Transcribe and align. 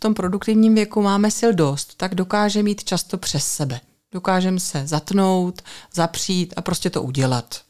tom 0.00 0.14
produktivním 0.14 0.74
věku 0.74 1.02
máme 1.02 1.30
sil 1.38 1.52
dost, 1.52 1.94
tak 1.96 2.14
dokáže 2.14 2.62
mít 2.62 2.84
často 2.84 3.18
přes 3.18 3.46
sebe. 3.46 3.80
Dokážeme 4.12 4.60
se 4.60 4.86
zatnout, 4.86 5.62
zapřít 5.94 6.54
a 6.56 6.62
prostě 6.62 6.90
to 6.90 7.02
udělat. 7.02 7.60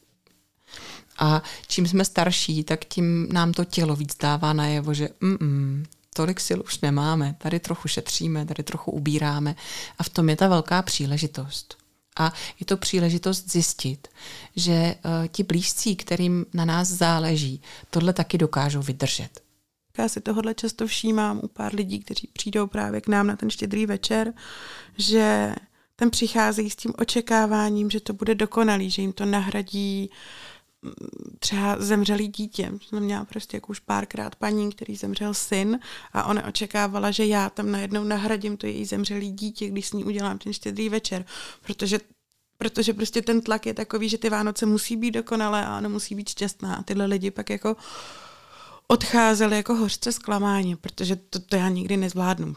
A 1.19 1.43
čím 1.67 1.87
jsme 1.87 2.05
starší, 2.05 2.63
tak 2.63 2.85
tím 2.85 3.27
nám 3.31 3.53
to 3.53 3.65
tělo 3.65 3.95
víc 3.95 4.17
dává 4.17 4.53
najevo, 4.53 4.93
že 4.93 5.09
mm, 5.21 5.85
tolik 6.15 6.39
sil 6.47 6.59
už 6.65 6.81
nemáme, 6.81 7.35
tady 7.37 7.59
trochu 7.59 7.87
šetříme, 7.87 8.45
tady 8.45 8.63
trochu 8.63 8.91
ubíráme 8.91 9.55
a 9.99 10.03
v 10.03 10.09
tom 10.09 10.29
je 10.29 10.35
ta 10.35 10.47
velká 10.47 10.81
příležitost. 10.81 11.77
A 12.19 12.33
je 12.59 12.65
to 12.65 12.77
příležitost 12.77 13.51
zjistit, 13.51 14.07
že 14.55 14.95
uh, 14.95 15.27
ti 15.27 15.43
blízcí, 15.43 15.95
kterým 15.95 16.45
na 16.53 16.65
nás 16.65 16.87
záleží, 16.87 17.61
tohle 17.89 18.13
taky 18.13 18.37
dokážou 18.37 18.81
vydržet. 18.81 19.41
Já 19.97 20.09
si 20.09 20.21
tohle 20.21 20.53
často 20.53 20.87
všímám 20.87 21.39
u 21.43 21.47
pár 21.47 21.75
lidí, 21.75 21.99
kteří 21.99 22.27
přijdou 22.33 22.67
právě 22.67 23.01
k 23.01 23.07
nám 23.07 23.27
na 23.27 23.35
ten 23.35 23.49
štědrý 23.49 23.85
večer, 23.85 24.33
že 24.97 25.55
ten 25.95 26.09
přicházejí 26.09 26.69
s 26.69 26.75
tím 26.75 26.93
očekáváním, 26.97 27.89
že 27.89 27.99
to 27.99 28.13
bude 28.13 28.35
dokonalý, 28.35 28.89
že 28.89 29.01
jim 29.01 29.13
to 29.13 29.25
nahradí 29.25 30.09
mm, 30.81 30.93
třeba 31.39 31.75
zemřelý 31.79 32.27
dítě. 32.27 32.71
Jsem 32.87 32.99
měla 32.99 33.25
prostě 33.25 33.57
jako 33.57 33.71
už 33.71 33.79
párkrát 33.79 34.35
paní, 34.35 34.71
který 34.71 34.95
zemřel 34.95 35.33
syn 35.33 35.79
a 36.13 36.23
ona 36.23 36.47
očekávala, 36.47 37.11
že 37.11 37.25
já 37.25 37.49
tam 37.49 37.71
najednou 37.71 38.03
nahradím 38.03 38.57
to 38.57 38.67
její 38.67 38.85
zemřelý 38.85 39.31
dítě, 39.31 39.69
když 39.69 39.87
s 39.87 39.93
ní 39.93 40.03
udělám 40.03 40.37
ten 40.37 40.53
štědrý 40.53 40.89
večer, 40.89 41.25
protože 41.61 41.99
protože 42.57 42.93
prostě 42.93 43.21
ten 43.21 43.41
tlak 43.41 43.65
je 43.65 43.73
takový, 43.73 44.09
že 44.09 44.17
ty 44.17 44.29
Vánoce 44.29 44.65
musí 44.65 44.97
být 44.97 45.11
dokonalé 45.11 45.65
a 45.65 45.77
ona 45.77 45.89
musí 45.89 46.15
být 46.15 46.29
šťastná 46.29 46.75
a 46.75 46.83
tyhle 46.83 47.05
lidi 47.05 47.31
pak 47.31 47.49
jako 47.49 47.75
odcházeli 48.91 49.55
jako 49.55 49.75
hořce 49.75 50.11
zklamání, 50.11 50.75
protože 50.75 51.15
to, 51.15 51.39
to 51.39 51.55
já 51.55 51.69
nikdy 51.69 51.97
nezvládnu. 51.97 52.55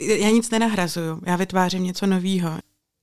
Já 0.00 0.30
nic 0.30 0.50
nenahrazuju, 0.50 1.20
já 1.26 1.36
vytvářím 1.36 1.82
něco 1.84 2.06
nového. 2.06 2.50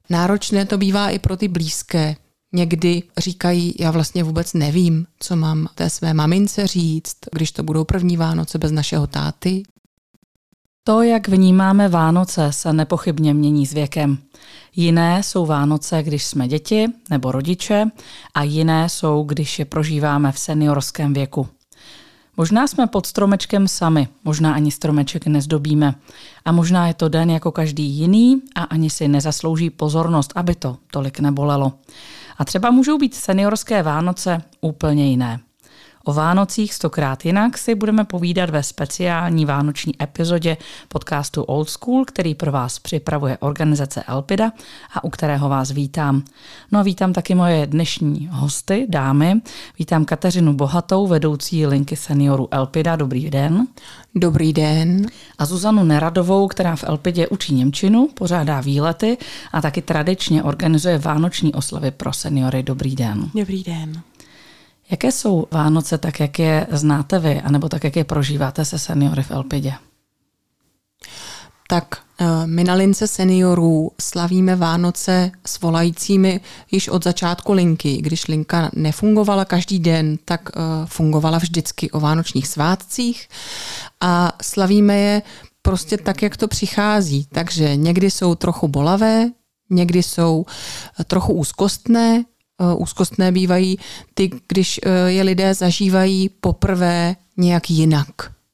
Náročné 0.09 0.65
to 0.65 0.77
bývá 0.77 1.09
i 1.09 1.19
pro 1.19 1.37
ty 1.37 1.47
blízké. 1.47 2.15
Někdy 2.53 3.03
říkají, 3.17 3.75
já 3.79 3.91
vlastně 3.91 4.23
vůbec 4.23 4.53
nevím, 4.53 5.05
co 5.19 5.35
mám 5.35 5.67
té 5.75 5.89
své 5.89 6.13
mamince 6.13 6.67
říct, 6.67 7.17
když 7.31 7.51
to 7.51 7.63
budou 7.63 7.83
první 7.83 8.17
Vánoce 8.17 8.57
bez 8.57 8.71
našeho 8.71 9.07
táty. 9.07 9.63
To, 10.83 11.01
jak 11.01 11.27
vnímáme 11.27 11.89
Vánoce, 11.89 12.51
se 12.51 12.73
nepochybně 12.73 13.33
mění 13.33 13.65
s 13.65 13.73
věkem. 13.73 14.17
Jiné 14.75 15.23
jsou 15.23 15.45
Vánoce, 15.45 16.03
když 16.03 16.25
jsme 16.25 16.47
děti 16.47 16.87
nebo 17.09 17.31
rodiče, 17.31 17.85
a 18.33 18.43
jiné 18.43 18.89
jsou, 18.89 19.23
když 19.23 19.59
je 19.59 19.65
prožíváme 19.65 20.31
v 20.31 20.39
seniorském 20.39 21.13
věku. 21.13 21.47
Možná 22.41 22.67
jsme 22.67 22.87
pod 22.87 23.05
stromečkem 23.05 23.67
sami, 23.67 24.07
možná 24.23 24.53
ani 24.53 24.71
stromeček 24.71 25.27
nezdobíme. 25.27 25.95
A 26.45 26.51
možná 26.51 26.87
je 26.87 26.93
to 26.93 27.09
den 27.09 27.29
jako 27.29 27.51
každý 27.51 27.83
jiný 27.83 28.41
a 28.55 28.63
ani 28.63 28.89
si 28.89 29.07
nezaslouží 29.07 29.69
pozornost, 29.69 30.33
aby 30.35 30.55
to 30.55 30.77
tolik 30.91 31.19
nebolelo. 31.19 31.73
A 32.37 32.45
třeba 32.45 32.71
můžou 32.71 32.97
být 32.97 33.15
seniorské 33.15 33.83
Vánoce 33.83 34.41
úplně 34.61 35.09
jiné. 35.09 35.39
O 36.03 36.13
Vánocích 36.13 36.73
stokrát 36.73 37.25
jinak 37.25 37.57
si 37.57 37.75
budeme 37.75 38.03
povídat 38.03 38.49
ve 38.49 38.63
speciální 38.63 39.45
vánoční 39.45 39.93
epizodě 40.03 40.57
podcastu 40.87 41.43
Old 41.43 41.69
School, 41.69 42.05
který 42.05 42.35
pro 42.35 42.51
vás 42.51 42.79
připravuje 42.79 43.37
organizace 43.37 44.03
Elpida 44.03 44.51
a 44.93 45.03
u 45.03 45.09
kterého 45.09 45.49
vás 45.49 45.71
vítám. 45.71 46.23
No 46.71 46.79
a 46.79 46.83
vítám 46.83 47.13
taky 47.13 47.35
moje 47.35 47.67
dnešní 47.67 48.29
hosty, 48.31 48.85
dámy. 48.89 49.41
Vítám 49.79 50.05
Kateřinu 50.05 50.53
Bohatou, 50.53 51.07
vedoucí 51.07 51.65
linky 51.65 51.95
seniorů 51.95 52.47
Elpida. 52.51 52.95
Dobrý 52.95 53.29
den. 53.29 53.67
Dobrý 54.15 54.53
den. 54.53 55.05
A 55.37 55.45
Zuzanu 55.45 55.83
Neradovou, 55.83 56.47
která 56.47 56.75
v 56.75 56.83
Elpidě 56.83 57.27
učí 57.27 57.53
Němčinu, 57.53 58.07
pořádá 58.13 58.61
výlety 58.61 59.17
a 59.51 59.61
taky 59.61 59.81
tradičně 59.81 60.43
organizuje 60.43 60.97
vánoční 60.97 61.53
oslavy 61.53 61.91
pro 61.91 62.13
seniory. 62.13 62.63
Dobrý 62.63 62.95
den. 62.95 63.29
Dobrý 63.35 63.63
den. 63.63 64.01
Jaké 64.91 65.11
jsou 65.11 65.47
Vánoce 65.51 65.97
tak, 65.97 66.19
jak 66.19 66.39
je 66.39 66.67
znáte 66.71 67.19
vy, 67.19 67.41
anebo 67.41 67.69
tak, 67.69 67.83
jak 67.83 67.95
je 67.95 68.03
prožíváte 68.03 68.65
se 68.65 68.79
seniory 68.79 69.23
v 69.23 69.31
Elpidě? 69.31 69.73
Tak 71.67 71.85
eh, 72.19 72.25
my 72.47 72.63
na 72.63 72.73
lince 72.73 73.07
seniorů 73.07 73.91
slavíme 74.01 74.55
Vánoce 74.55 75.31
s 75.45 75.59
volajícími 75.59 76.41
již 76.71 76.87
od 76.87 77.03
začátku 77.03 77.53
linky. 77.53 77.97
Když 78.01 78.27
linka 78.27 78.71
nefungovala 78.73 79.45
každý 79.45 79.79
den, 79.79 80.17
tak 80.25 80.49
eh, 80.49 80.59
fungovala 80.85 81.37
vždycky 81.37 81.91
o 81.91 81.99
vánočních 81.99 82.47
svátcích 82.47 83.29
a 84.01 84.33
slavíme 84.41 84.97
je 84.97 85.21
prostě 85.61 85.97
tak, 85.97 86.21
jak 86.21 86.37
to 86.37 86.47
přichází. 86.47 87.25
Takže 87.31 87.75
někdy 87.75 88.11
jsou 88.11 88.35
trochu 88.35 88.67
bolavé, 88.67 89.29
někdy 89.69 90.03
jsou 90.03 90.45
eh, 90.99 91.03
trochu 91.03 91.33
úzkostné, 91.33 92.23
úzkostné 92.75 93.31
bývají 93.31 93.77
ty, 94.13 94.31
když 94.47 94.79
eh, 94.83 95.11
je 95.11 95.23
lidé 95.23 95.53
zažívají 95.53 96.29
poprvé 96.29 97.15
nějak 97.37 97.69
jinak. 97.69 98.07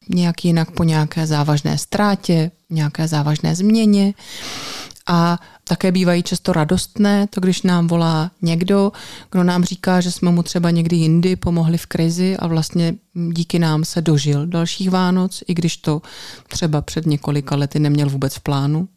Nějak 0.09 0.45
jinak 0.45 0.71
po 0.71 0.83
nějaké 0.83 1.27
závažné 1.27 1.77
ztrátě, 1.77 2.51
nějaké 2.69 3.07
závažné 3.07 3.55
změně. 3.55 4.13
A 5.07 5.39
také 5.63 5.91
bývají 5.91 6.23
často 6.23 6.53
radostné, 6.53 7.27
to 7.27 7.41
když 7.41 7.61
nám 7.61 7.87
volá 7.87 8.31
někdo, 8.41 8.91
kdo 9.31 9.43
nám 9.43 9.63
říká, 9.63 10.01
že 10.01 10.11
jsme 10.11 10.31
mu 10.31 10.43
třeba 10.43 10.71
někdy 10.71 10.95
jindy 10.95 11.35
pomohli 11.35 11.77
v 11.77 11.85
krizi 11.85 12.37
a 12.37 12.47
vlastně 12.47 12.95
díky 13.33 13.59
nám 13.59 13.85
se 13.85 14.01
dožil 14.01 14.47
dalších 14.47 14.89
Vánoc, 14.89 15.43
i 15.47 15.53
když 15.53 15.77
to 15.77 16.01
třeba 16.47 16.81
před 16.81 17.05
několika 17.05 17.55
lety 17.55 17.79
neměl 17.79 18.09
vůbec 18.09 18.35
v 18.35 18.39
plánu. 18.39 18.87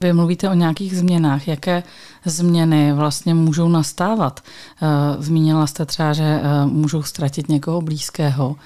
Vy 0.00 0.12
mluvíte 0.12 0.50
o 0.50 0.54
nějakých 0.54 0.96
změnách. 0.96 1.48
Jaké 1.48 1.82
změny 2.24 2.92
vlastně 2.92 3.34
můžou 3.34 3.68
nastávat? 3.68 4.40
Eh, 4.82 5.22
zmínila 5.22 5.66
jste 5.66 5.86
třeba, 5.86 6.12
že 6.12 6.24
eh, 6.24 6.66
můžou 6.66 7.02
ztratit 7.02 7.48
někoho 7.48 7.80
blízkého. 7.80 8.56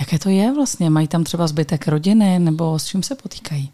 Jaké 0.00 0.18
to 0.18 0.28
je 0.28 0.54
vlastně? 0.54 0.90
Mají 0.90 1.08
tam 1.08 1.24
třeba 1.24 1.46
zbytek 1.46 1.88
rodiny 1.88 2.38
nebo 2.38 2.78
s 2.78 2.86
čím 2.86 3.02
se 3.02 3.14
potýkají? 3.14 3.70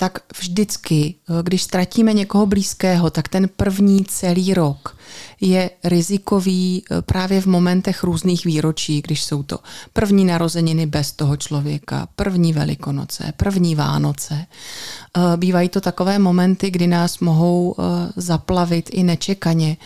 Tak 0.00 0.18
vždycky, 0.40 1.14
eh, 1.14 1.42
když 1.42 1.62
ztratíme 1.62 2.12
někoho 2.12 2.46
blízkého, 2.46 3.10
tak 3.10 3.28
ten 3.28 3.48
první 3.56 4.04
celý 4.04 4.54
rok 4.54 4.96
je 5.40 5.70
rizikový 5.84 6.82
eh, 6.90 7.02
právě 7.02 7.40
v 7.40 7.46
momentech 7.46 8.04
různých 8.04 8.44
výročí, 8.44 9.02
když 9.02 9.24
jsou 9.24 9.42
to 9.42 9.58
první 9.92 10.24
narozeniny 10.24 10.86
bez 10.86 11.12
toho 11.12 11.36
člověka, 11.36 12.08
první 12.16 12.52
velikonoce, 12.52 13.32
první 13.36 13.74
Vánoce. 13.74 14.46
Eh, 14.46 15.36
bývají 15.36 15.68
to 15.68 15.80
takové 15.80 16.18
momenty, 16.18 16.70
kdy 16.70 16.86
nás 16.86 17.18
mohou 17.18 17.76
zaplavit 18.16 18.90
i 18.92 19.02
nečekaně 19.02 19.76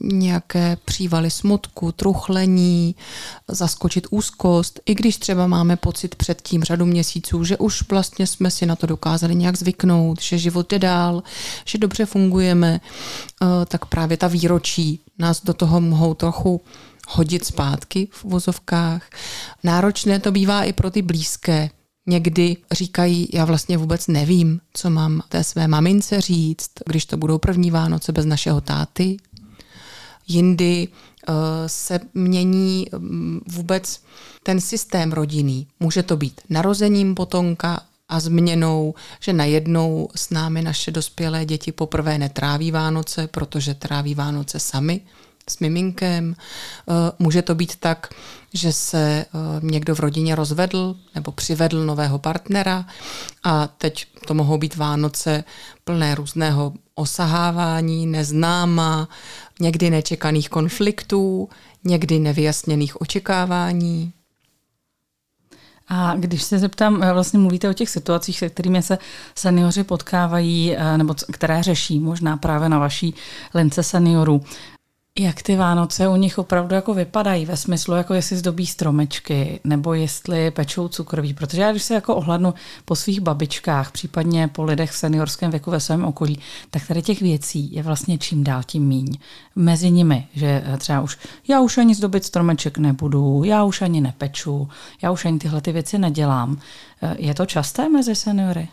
nějaké 0.00 0.76
přívaly 0.84 1.30
smutku, 1.30 1.92
truchlení, 1.92 2.94
zaskočit 3.48 4.06
úzkost, 4.10 4.80
i 4.86 4.94
když 4.94 5.16
třeba 5.16 5.46
máme 5.46 5.76
pocit 5.76 6.14
před 6.14 6.42
tím 6.42 6.62
řadu 6.62 6.86
měsíců, 6.86 7.44
že 7.44 7.56
už 7.56 7.82
vlastně 7.88 8.26
jsme 8.26 8.50
si 8.50 8.66
na 8.66 8.76
to 8.76 8.86
dokázali 8.86 9.34
nějak 9.34 9.58
zvyknout, 9.58 10.22
že 10.22 10.38
život 10.38 10.70
jde 10.70 10.78
dál, 10.78 11.22
že 11.64 11.78
dobře 11.78 12.06
fungujeme, 12.06 12.80
eh, 12.80 13.46
tak 13.66 13.86
právě 13.86 14.16
ta 14.16 14.28
výročí 14.28 15.00
nás 15.18 15.44
do 15.44 15.54
toho 15.54 15.80
mohou 15.80 16.14
trochu 16.14 16.60
hodit 17.08 17.44
zpátky 17.44 18.08
v 18.10 18.24
vozovkách. 18.24 19.10
Náročné 19.64 20.20
to 20.20 20.32
bývá 20.32 20.64
i 20.64 20.72
pro 20.72 20.90
ty 20.90 21.02
blízké, 21.02 21.70
Někdy 22.06 22.56
říkají, 22.72 23.28
já 23.32 23.44
vlastně 23.44 23.78
vůbec 23.78 24.06
nevím, 24.06 24.60
co 24.74 24.90
mám 24.90 25.22
té 25.28 25.44
své 25.44 25.68
mamince 25.68 26.20
říct, 26.20 26.70
když 26.86 27.06
to 27.06 27.16
budou 27.16 27.38
první 27.38 27.70
Vánoce 27.70 28.12
bez 28.12 28.26
našeho 28.26 28.60
táty, 28.60 29.16
jindy 30.28 30.88
eh, 30.88 31.32
se 31.66 32.00
mění 32.14 32.86
mm, 32.98 33.40
vůbec 33.46 34.00
ten 34.42 34.60
systém 34.60 35.12
rodinný. 35.12 35.66
Může 35.80 36.02
to 36.02 36.16
být 36.16 36.40
narozením 36.50 37.14
potomka 37.14 37.80
a 38.08 38.20
změnou, 38.20 38.94
že 39.20 39.32
najednou 39.32 40.08
s 40.14 40.30
námi 40.30 40.62
naše 40.62 40.90
dospělé 40.90 41.44
děti 41.44 41.72
poprvé 41.72 42.18
netráví 42.18 42.70
Vánoce, 42.70 43.26
protože 43.26 43.74
tráví 43.74 44.14
Vánoce 44.14 44.60
sami 44.60 45.00
s 45.50 45.58
miminkem. 45.58 46.36
Eh, 46.36 46.92
může 47.18 47.42
to 47.42 47.54
být 47.54 47.76
tak, 47.76 48.14
že 48.54 48.72
se 48.72 48.98
eh, 48.98 49.26
někdo 49.60 49.94
v 49.94 50.00
rodině 50.00 50.34
rozvedl 50.34 50.96
nebo 51.14 51.32
přivedl 51.32 51.86
nového 51.86 52.18
partnera 52.18 52.86
a 53.44 53.66
teď 53.66 54.06
to 54.26 54.34
mohou 54.34 54.58
být 54.58 54.76
Vánoce 54.76 55.44
plné 55.84 56.14
různého 56.14 56.72
osahávání, 56.94 58.06
neznáma, 58.06 59.08
někdy 59.60 59.90
nečekaných 59.90 60.48
konfliktů, 60.48 61.48
někdy 61.84 62.18
nevyjasněných 62.18 63.00
očekávání. 63.00 64.12
A 65.88 66.14
když 66.16 66.42
se 66.42 66.58
zeptám, 66.58 67.02
eh, 67.02 67.12
vlastně 67.12 67.38
mluvíte 67.38 67.70
o 67.70 67.72
těch 67.72 67.90
situacích, 67.90 68.38
se 68.38 68.48
kterými 68.48 68.82
se 68.82 68.98
seniori 69.34 69.84
potkávají, 69.84 70.76
nebo 70.96 71.14
které 71.32 71.62
řeší 71.62 72.00
možná 72.00 72.36
právě 72.36 72.68
na 72.68 72.78
vaší 72.78 73.14
lince 73.54 73.82
seniorů. 73.82 74.44
Jak 75.18 75.42
ty 75.42 75.56
Vánoce 75.56 76.08
u 76.08 76.16
nich 76.16 76.38
opravdu 76.38 76.74
jako 76.74 76.94
vypadají 76.94 77.46
ve 77.46 77.56
smyslu, 77.56 77.94
jako 77.94 78.14
jestli 78.14 78.36
zdobí 78.36 78.66
stromečky, 78.66 79.60
nebo 79.64 79.94
jestli 79.94 80.50
pečou 80.50 80.88
cukroví, 80.88 81.34
protože 81.34 81.62
já 81.62 81.70
když 81.70 81.82
se 81.82 81.94
jako 81.94 82.16
ohlednu 82.16 82.54
po 82.84 82.96
svých 82.96 83.20
babičkách, 83.20 83.92
případně 83.92 84.48
po 84.48 84.64
lidech 84.64 84.90
v 84.90 84.96
seniorském 84.96 85.50
věku 85.50 85.70
ve 85.70 85.80
svém 85.80 86.04
okolí, 86.04 86.38
tak 86.70 86.86
tady 86.86 87.02
těch 87.02 87.20
věcí 87.20 87.74
je 87.74 87.82
vlastně 87.82 88.18
čím 88.18 88.44
dál 88.44 88.62
tím 88.66 88.86
míň. 88.86 89.16
Mezi 89.56 89.90
nimi, 89.90 90.28
že 90.34 90.64
třeba 90.78 91.00
už 91.00 91.18
já 91.48 91.60
už 91.60 91.78
ani 91.78 91.94
zdobit 91.94 92.24
stromeček 92.24 92.78
nebudu, 92.78 93.44
já 93.44 93.64
už 93.64 93.82
ani 93.82 94.00
nepeču, 94.00 94.68
já 95.02 95.10
už 95.10 95.24
ani 95.24 95.38
tyhle 95.38 95.60
ty 95.60 95.72
věci 95.72 95.98
nedělám. 95.98 96.60
Je 97.16 97.34
to 97.34 97.46
časté 97.46 97.88
mezi 97.88 98.14
seniory? 98.14 98.68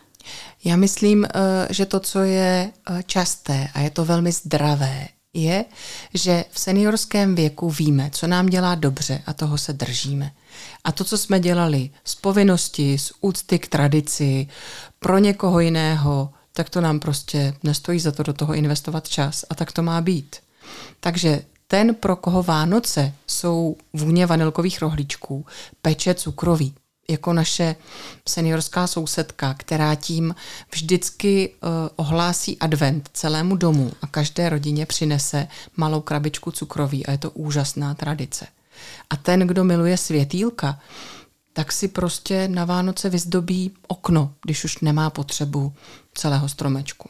Já 0.63 0.75
myslím, 0.75 1.25
eh, 1.25 1.29
že 1.69 1.85
to, 1.85 1.99
co 1.99 2.19
je 2.19 2.71
eh, 2.89 3.03
časté 3.03 3.67
a 3.73 3.79
je 3.79 3.89
to 3.89 4.05
velmi 4.05 4.31
zdravé, 4.31 5.07
je, 5.33 5.65
že 6.13 6.45
v 6.51 6.59
seniorském 6.59 7.35
věku 7.35 7.69
víme, 7.69 8.09
co 8.13 8.27
nám 8.27 8.45
dělá 8.45 8.75
dobře 8.75 9.21
a 9.25 9.33
toho 9.33 9.57
se 9.57 9.73
držíme. 9.73 10.31
A 10.83 10.91
to, 10.91 11.03
co 11.03 11.17
jsme 11.17 11.39
dělali 11.39 11.89
z 12.03 12.15
povinnosti, 12.15 12.97
z 12.97 13.11
úcty 13.21 13.59
k 13.59 13.67
tradici, 13.67 14.47
pro 14.99 15.17
někoho 15.17 15.59
jiného, 15.59 16.29
tak 16.53 16.69
to 16.69 16.81
nám 16.81 16.99
prostě 16.99 17.53
nestojí 17.63 17.99
za 17.99 18.11
to 18.11 18.23
do 18.23 18.33
toho 18.33 18.53
investovat 18.53 19.09
čas 19.09 19.45
a 19.49 19.55
tak 19.55 19.71
to 19.71 19.83
má 19.83 20.01
být. 20.01 20.35
Takže 20.99 21.41
ten, 21.67 21.95
pro 21.95 22.15
koho 22.15 22.43
Vánoce 22.43 23.13
jsou 23.27 23.77
vůně 23.93 24.25
vanilkových 24.25 24.81
rohlíčků, 24.81 25.45
peče 25.81 26.13
cukroví, 26.13 26.73
jako 27.09 27.33
naše 27.33 27.75
seniorská 28.27 28.87
sousedka, 28.87 29.53
která 29.53 29.95
tím 29.95 30.35
vždycky 30.71 31.49
uh, 31.49 31.69
ohlásí 31.95 32.59
advent 32.59 33.09
celému 33.13 33.55
domu 33.55 33.91
a 34.01 34.07
každé 34.07 34.49
rodině 34.49 34.85
přinese 34.85 35.47
malou 35.77 36.01
krabičku 36.01 36.51
cukroví 36.51 37.05
a 37.05 37.11
je 37.11 37.17
to 37.17 37.31
úžasná 37.31 37.93
tradice. 37.93 38.47
A 39.09 39.15
ten, 39.15 39.39
kdo 39.39 39.63
miluje 39.63 39.97
světýlka, 39.97 40.79
tak 41.53 41.71
si 41.71 41.87
prostě 41.87 42.47
na 42.47 42.65
Vánoce 42.65 43.09
vyzdobí 43.09 43.71
okno, 43.87 44.33
když 44.45 44.63
už 44.63 44.79
nemá 44.79 45.09
potřebu 45.09 45.73
celého 46.13 46.49
stromečku. 46.49 47.09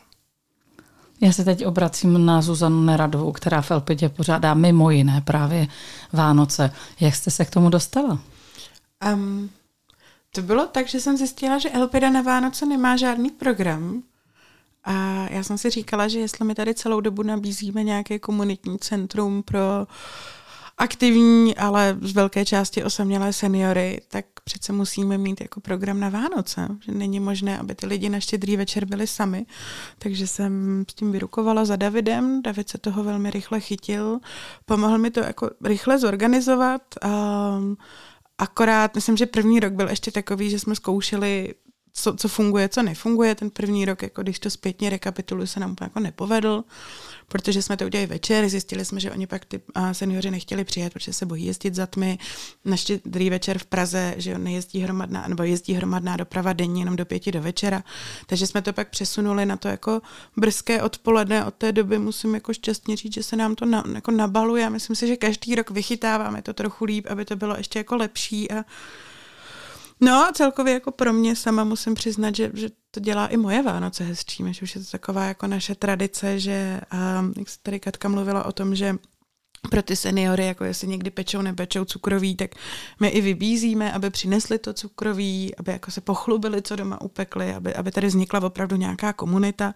Já 1.21 1.31
se 1.31 1.45
teď 1.45 1.65
obracím 1.65 2.25
na 2.25 2.41
Zuzanu 2.41 2.81
Neradovou, 2.81 3.31
která 3.31 3.61
v 3.61 3.71
Elpidě 3.71 4.09
pořádá 4.09 4.53
mimo 4.53 4.91
jiné 4.91 5.21
právě 5.21 5.67
Vánoce. 6.13 6.71
Jak 6.99 7.15
jste 7.15 7.31
se 7.31 7.45
k 7.45 7.49
tomu 7.49 7.69
dostala? 7.69 8.19
Um, 9.13 9.49
to 10.31 10.41
bylo 10.41 10.65
tak, 10.65 10.87
že 10.87 10.99
jsem 10.99 11.17
zjistila, 11.17 11.57
že 11.57 11.69
Elpida 11.69 12.09
na 12.09 12.21
Vánoce 12.21 12.65
nemá 12.65 12.97
žádný 12.97 13.29
program. 13.29 14.03
A 14.83 15.25
já 15.29 15.43
jsem 15.43 15.57
si 15.57 15.69
říkala, 15.69 16.07
že 16.07 16.19
jestli 16.19 16.45
my 16.45 16.55
tady 16.55 16.73
celou 16.73 17.01
dobu 17.01 17.23
nabízíme 17.23 17.83
nějaké 17.83 18.19
komunitní 18.19 18.79
centrum 18.79 19.43
pro 19.43 19.87
aktivní, 20.77 21.57
ale 21.57 21.97
z 22.01 22.13
velké 22.13 22.45
části 22.45 22.83
osamělé 22.83 23.33
seniory, 23.33 24.01
tak 24.07 24.25
přece 24.43 24.73
musíme 24.73 25.17
mít 25.17 25.41
jako 25.41 25.59
program 25.59 25.99
na 25.99 26.09
Vánoce. 26.09 26.67
Že 26.85 26.91
není 26.91 27.19
možné, 27.19 27.59
aby 27.59 27.75
ty 27.75 27.85
lidi 27.85 28.09
na 28.09 28.19
štědrý 28.19 28.57
večer 28.57 28.85
byli 28.85 29.07
sami. 29.07 29.45
Takže 29.97 30.27
jsem 30.27 30.83
s 30.89 30.93
tím 30.93 31.11
vyrukovala 31.11 31.65
za 31.65 31.75
Davidem. 31.75 32.41
David 32.41 32.69
se 32.69 32.77
toho 32.77 33.03
velmi 33.03 33.31
rychle 33.31 33.59
chytil. 33.59 34.19
Pomohl 34.65 34.97
mi 34.97 35.11
to 35.11 35.19
jako 35.19 35.49
rychle 35.63 35.99
zorganizovat. 35.99 36.81
Um, 37.05 37.77
Akorát, 38.39 38.95
myslím, 38.95 39.17
že 39.17 39.25
první 39.25 39.59
rok 39.59 39.73
byl 39.73 39.89
ještě 39.89 40.11
takový, 40.11 40.49
že 40.49 40.59
jsme 40.59 40.75
zkoušeli, 40.75 41.53
co, 41.99 42.13
co 42.13 42.27
funguje, 42.27 42.69
co 42.69 42.83
nefunguje. 42.83 43.35
Ten 43.35 43.49
první 43.49 43.85
rok, 43.85 44.01
jako 44.01 44.21
když 44.21 44.39
to 44.39 44.49
zpětně 44.49 44.89
rekapituluji, 44.89 45.47
se 45.47 45.59
nám 45.59 45.71
úplně 45.71 45.85
jako 45.85 45.99
nepovedl, 45.99 46.63
protože 47.27 47.61
jsme 47.61 47.77
to 47.77 47.85
udělali 47.85 48.07
večer, 48.07 48.49
zjistili 48.49 48.85
jsme, 48.85 48.99
že 48.99 49.11
oni 49.11 49.27
pak 49.27 49.45
ty 49.45 49.61
seniori 49.91 50.31
nechtěli 50.31 50.63
přijet, 50.63 50.93
protože 50.93 51.13
se 51.13 51.25
bojí 51.25 51.45
jezdit 51.45 51.75
za 51.75 51.85
tmy. 51.85 52.17
Naště 52.65 52.99
druhý 53.05 53.29
večer 53.29 53.57
v 53.57 53.65
Praze, 53.65 54.13
že 54.17 54.37
nejezdí 54.37 54.79
hromadná, 54.79 55.27
nebo 55.27 55.43
jezdí 55.43 55.73
hromadná 55.73 56.17
doprava 56.17 56.53
denně 56.53 56.81
jenom 56.81 56.95
do 56.95 57.05
pěti 57.05 57.31
do 57.31 57.41
večera. 57.41 57.83
Takže 58.27 58.47
jsme 58.47 58.61
to 58.61 58.73
pak 58.73 58.89
přesunuli 58.89 59.45
na 59.45 59.57
to 59.57 59.67
jako 59.67 60.01
brzké 60.37 60.81
odpoledne. 60.81 61.45
Od 61.45 61.53
té 61.53 61.71
doby 61.71 61.99
musím 61.99 62.33
jako 62.33 62.53
šťastně 62.53 62.95
říct, 62.95 63.13
že 63.13 63.23
se 63.23 63.35
nám 63.35 63.55
to 63.55 63.65
na, 63.65 63.83
jako 63.93 64.11
nabaluje. 64.11 64.69
Myslím 64.69 64.95
si, 64.95 65.07
že 65.07 65.15
každý 65.15 65.55
rok 65.55 65.69
vychytáváme 65.69 66.41
to 66.41 66.53
trochu 66.53 66.85
líp, 66.85 67.07
aby 67.09 67.25
to 67.25 67.35
bylo 67.35 67.57
ještě 67.57 67.79
jako 67.79 67.95
lepší 67.95 68.51
a 68.51 68.63
No 70.01 70.25
a 70.25 70.31
celkově 70.31 70.73
jako 70.73 70.91
pro 70.91 71.13
mě 71.13 71.35
sama 71.35 71.63
musím 71.63 71.93
přiznat, 71.93 72.35
že, 72.35 72.51
že 72.53 72.69
to 72.91 72.99
dělá 72.99 73.27
i 73.27 73.37
moje 73.37 73.63
Vánoce 73.63 74.03
hezčí, 74.03 74.43
že 74.53 74.63
už 74.63 74.75
je 74.75 74.81
to 74.81 74.91
taková 74.91 75.25
jako 75.25 75.47
naše 75.47 75.75
tradice, 75.75 76.39
že 76.39 76.81
um, 77.19 77.33
jak 77.37 77.49
se 77.49 77.57
tady 77.63 77.79
Katka 77.79 78.09
mluvila 78.09 78.45
o 78.45 78.51
tom, 78.51 78.75
že 78.75 78.95
pro 79.69 79.81
ty 79.81 79.95
seniory, 79.95 80.45
jako 80.45 80.63
jestli 80.63 80.87
někdy 80.87 81.11
pečou, 81.11 81.41
nepečou 81.41 81.85
cukroví, 81.85 82.35
tak 82.35 82.51
my 82.99 83.07
i 83.07 83.21
vybízíme, 83.21 83.93
aby 83.93 84.09
přinesli 84.09 84.59
to 84.59 84.73
cukroví, 84.73 85.55
aby 85.55 85.71
jako 85.71 85.91
se 85.91 86.01
pochlubili, 86.01 86.61
co 86.61 86.75
doma 86.75 87.01
upekli, 87.01 87.53
aby, 87.53 87.75
aby 87.75 87.91
tady 87.91 88.07
vznikla 88.07 88.43
opravdu 88.43 88.75
nějaká 88.75 89.13
komunita, 89.13 89.73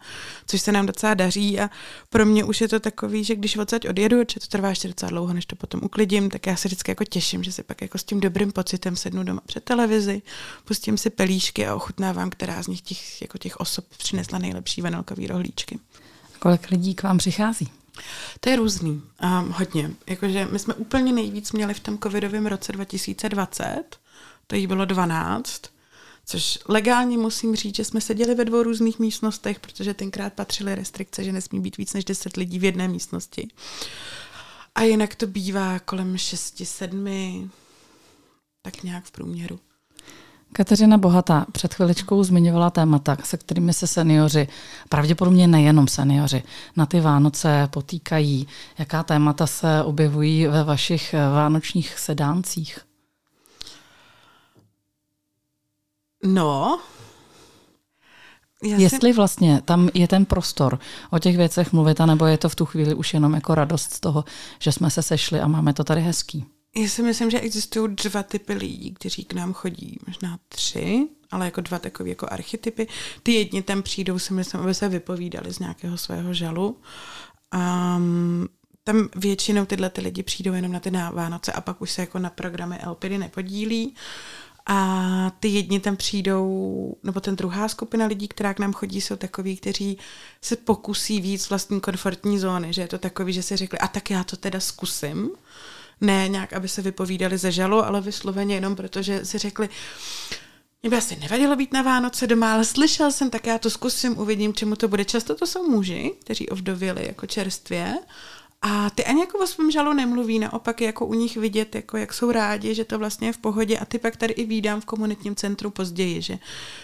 což 0.48 0.62
se 0.62 0.72
nám 0.72 0.86
docela 0.86 1.14
daří 1.14 1.60
a 1.60 1.70
pro 2.10 2.26
mě 2.26 2.44
už 2.44 2.62
je 2.62 2.68
to 2.68 2.80
takový, 2.80 3.24
že 3.24 3.36
když 3.36 3.58
odsaď 3.58 3.88
odjedu, 3.88 4.18
že 4.18 4.40
to 4.40 4.48
trvá 4.50 4.70
ještě 4.70 4.88
docela 4.88 5.10
dlouho, 5.10 5.34
než 5.34 5.46
to 5.46 5.56
potom 5.56 5.80
uklidím, 5.84 6.30
tak 6.30 6.48
já 6.48 6.56
se 6.56 6.68
vždycky 6.68 6.92
jako 6.92 7.04
těším, 7.04 7.44
že 7.44 7.52
si 7.52 7.64
pak 7.64 7.82
jako 7.82 7.98
s 7.98 8.04
tím 8.04 8.20
dobrým 8.20 8.52
pocitem 8.52 8.96
sednu 8.96 9.24
doma 9.24 9.42
před 9.46 9.64
televizi, 9.64 10.22
pustím 10.66 10.98
si 10.98 11.10
pelíšky 11.10 11.68
a 11.68 11.76
ochutnávám, 11.76 12.30
která 12.30 12.64
z 12.64 12.68
nich 12.68 12.82
těch, 12.82 13.22
jako 13.22 13.38
těch 13.38 13.58
osob 13.58 13.86
přinesla 13.98 14.40
nejlepší 14.40 14.82
vanilkový 14.82 15.28
rohlíčky. 15.28 15.80
Kolik 16.40 16.70
lidí 16.70 16.96
k 16.96 17.04
vám 17.04 17.18
přichází? 17.18 17.83
To 18.40 18.50
je 18.50 18.56
různý. 18.56 19.01
Um, 19.24 19.50
hodně. 19.50 19.92
Jakože 20.07 20.45
my 20.51 20.60
jsme 20.60 20.74
úplně 20.74 21.13
nejvíc 21.13 21.51
měli 21.51 21.74
v 21.74 21.80
tom 21.80 21.98
covidovém 21.98 22.45
roce 22.45 22.72
2020, 22.72 23.84
to 24.48 24.56
jich 24.56 24.68
bylo 24.68 24.86
12, 24.86 25.62
což 26.25 26.60
legálně 26.68 27.18
musím 27.18 27.56
říct, 27.56 27.75
že 27.75 27.86
jsme 27.86 28.01
seděli 28.01 28.36
ve 28.36 28.45
dvou 28.45 28.63
různých 28.63 29.00
místnostech, 29.00 29.60
protože 29.60 29.94
tenkrát 29.94 30.34
patřily 30.34 30.75
restrikce, 30.75 31.24
že 31.24 31.31
nesmí 31.31 31.60
být 31.60 31.78
víc 31.78 31.94
než 31.94 32.06
10 32.06 32.38
lidí 32.38 32.60
v 32.60 32.63
jedné 32.63 32.88
místnosti. 32.88 33.48
A 34.75 34.81
jinak 34.81 35.16
to 35.16 35.28
bývá 35.28 35.80
kolem 35.80 36.16
6-7, 36.16 37.50
tak 38.62 38.84
nějak 38.84 39.06
v 39.06 39.12
průměru. 39.12 39.60
Kateřina 40.54 40.98
Bohatá 40.98 41.46
před 41.52 41.74
chviličkou 41.74 42.24
zmiňovala 42.24 42.70
témata, 42.70 43.18
se 43.24 43.38
kterými 43.38 43.74
se 43.74 43.88
seniori, 43.88 44.48
pravděpodobně 44.90 45.48
nejenom 45.48 45.88
seniori, 45.88 46.44
na 46.76 46.86
ty 46.86 47.00
Vánoce 47.00 47.68
potýkají. 47.72 48.48
Jaká 48.78 49.04
témata 49.04 49.48
se 49.48 49.84
objevují 49.84 50.48
ve 50.48 50.64
vašich 50.64 51.14
eh, 51.14 51.18
vánočních 51.18 52.00
sedáncích? 52.00 52.80
No, 56.24 56.80
já 58.63 58.77
Jestli 58.77 59.10
si... 59.10 59.13
vlastně 59.13 59.62
tam 59.66 59.89
je 59.94 60.08
ten 60.08 60.25
prostor 60.25 60.80
o 61.10 61.20
těch 61.20 61.38
věcech 61.38 61.74
mluvit, 61.74 62.00
nebo 62.00 62.25
je 62.25 62.38
to 62.38 62.50
v 62.50 62.56
tu 62.56 62.66
chvíli 62.66 62.94
už 62.94 63.13
jenom 63.13 63.34
jako 63.34 63.56
radost 63.56 63.94
z 63.94 64.00
toho, 64.00 64.25
že 64.60 64.72
jsme 64.72 64.89
se 64.89 65.01
sešli 65.01 65.39
a 65.39 65.48
máme 65.48 65.74
to 65.74 65.84
tady 65.84 66.01
hezký? 66.01 66.46
Já 66.75 66.88
si 66.88 67.03
myslím, 67.03 67.32
že 67.32 67.39
existují 67.39 67.96
dva 68.03 68.24
typy 68.24 68.53
lidí, 68.53 68.94
kteří 68.94 69.25
k 69.25 69.34
nám 69.34 69.53
chodí, 69.53 70.00
možná 70.08 70.39
tři, 70.50 71.08
ale 71.32 71.46
jako 71.46 71.62
dva 71.62 71.80
takové 71.80 72.10
jako 72.10 72.27
archetypy. 72.32 72.88
Ty 73.24 73.34
jedni 73.34 73.62
tam 73.62 73.84
přijdou, 73.84 74.20
si 74.20 74.34
myslím, 74.34 74.62
aby 74.62 74.74
se 74.74 74.89
vypovídali 74.89 75.53
z 75.53 75.60
nějakého 75.60 75.98
svého 75.98 76.34
žalu. 76.34 76.77
Um, 77.53 78.48
tam 78.84 79.10
většinou 79.15 79.65
tyhle 79.65 79.89
ty 79.89 80.01
lidi 80.01 80.24
přijdou 80.24 80.53
jenom 80.53 80.72
na 80.72 80.80
ty 80.80 80.92
Vánoce 81.13 81.51
a 81.51 81.62
pak 81.62 81.82
už 81.82 81.92
se 81.92 82.01
jako 82.01 82.20
na 82.20 82.30
programy 82.30 82.80
LPD 82.88 83.12
nepodílí. 83.12 83.96
A 84.65 85.32
ty 85.39 85.48
jedni 85.48 85.80
tam 85.80 85.96
přijdou, 85.96 86.96
nebo 87.03 87.20
ten 87.20 87.36
druhá 87.36 87.68
skupina 87.68 88.06
lidí, 88.06 88.27
která 88.27 88.53
k 88.53 88.60
nám 88.60 88.74
chodí, 88.74 89.01
jsou 89.01 89.15
takový, 89.15 89.58
kteří 89.58 89.98
se 90.42 90.56
pokusí 90.56 91.22
víc 91.22 91.50
vlastní 91.50 91.82
komfortní 91.82 92.39
zóny, 92.39 92.74
že 92.74 92.82
je 92.82 92.88
to 92.88 92.98
takový, 92.98 93.34
že 93.34 93.44
si 93.44 93.56
řekli, 93.56 93.80
a 93.80 93.88
tak 93.88 94.10
já 94.10 94.24
to 94.24 94.38
teda 94.38 94.60
zkusím 94.60 95.30
ne 96.03 96.27
nějak, 96.27 96.53
aby 96.53 96.67
se 96.67 96.81
vypovídali 96.81 97.38
ze 97.38 97.51
žalu, 97.51 97.86
ale 97.86 98.01
vysloveně 98.01 98.55
jenom 98.55 98.75
proto, 98.75 99.01
že 99.01 99.25
si 99.25 99.38
řekli, 99.38 99.69
mě 100.83 100.89
by 100.89 100.98
asi 100.98 101.15
nevadilo 101.15 101.55
být 101.55 101.74
na 101.74 101.81
Vánoce 101.81 102.27
doma, 102.27 102.53
ale 102.53 102.65
slyšel 102.65 103.12
jsem, 103.12 103.29
tak 103.29 103.48
já 103.48 103.57
to 103.57 103.69
zkusím, 103.69 104.19
uvidím, 104.19 104.53
čemu 104.53 104.75
to 104.75 104.88
bude. 104.88 105.05
Často 105.05 105.36
to 105.36 105.48
jsou 105.48 105.69
muži, 105.69 106.12
kteří 106.19 106.50
ovdověli 106.50 107.07
jako 107.07 107.25
čerstvě 107.27 107.98
a 108.65 108.89
ty 108.89 109.05
ani 109.05 109.22
jako 109.22 109.39
o 109.39 109.48
svém 109.48 109.72
žalu 109.72 109.93
nemluví, 109.93 110.39
naopak 110.39 110.81
je 110.81 110.88
jako 110.88 111.05
u 111.05 111.13
nich 111.13 111.38
vidět, 111.38 111.75
jako 111.75 111.98
jak 111.98 112.13
jsou 112.13 112.31
rádi, 112.31 112.75
že 112.75 112.86
to 112.86 113.00
vlastně 113.00 113.27
je 113.27 113.33
v 113.33 113.38
pohodě 113.38 113.77
a 113.77 113.86
ty 113.86 114.00
pak 114.00 114.15
tady 114.15 114.33
i 114.33 114.45
vídám 114.45 114.81
v 114.81 114.86
komunitním 114.86 115.36
centru 115.36 115.69
později, 115.69 116.22
že 116.22 116.39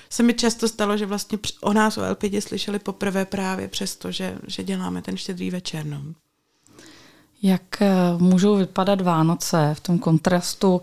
se 0.09 0.23
mi 0.23 0.33
často 0.33 0.67
stalo, 0.67 0.97
že 0.97 1.05
vlastně 1.05 1.39
o 1.61 1.73
nás 1.73 1.97
o 1.97 2.11
LPD 2.11 2.43
slyšeli 2.43 2.79
poprvé 2.79 3.25
právě 3.25 3.67
přesto, 3.67 4.11
že, 4.11 4.37
že 4.47 4.63
děláme 4.63 5.01
ten 5.01 5.17
štědrý 5.17 5.51
večer. 5.51 5.85
No. 5.85 6.01
Jak 7.41 7.81
eh, 7.81 7.93
můžou 8.17 8.55
vypadat 8.55 9.01
Vánoce 9.01 9.73
v 9.73 9.79
tom 9.79 9.99
kontrastu 9.99 10.81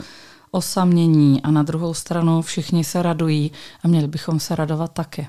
osamění 0.50 1.42
a 1.42 1.50
na 1.50 1.62
druhou 1.62 1.94
stranu 1.94 2.42
všichni 2.42 2.84
se 2.84 3.02
radují 3.02 3.52
a 3.82 3.88
měli 3.88 4.08
bychom 4.08 4.40
se 4.40 4.56
radovat 4.56 4.92
taky? 4.92 5.28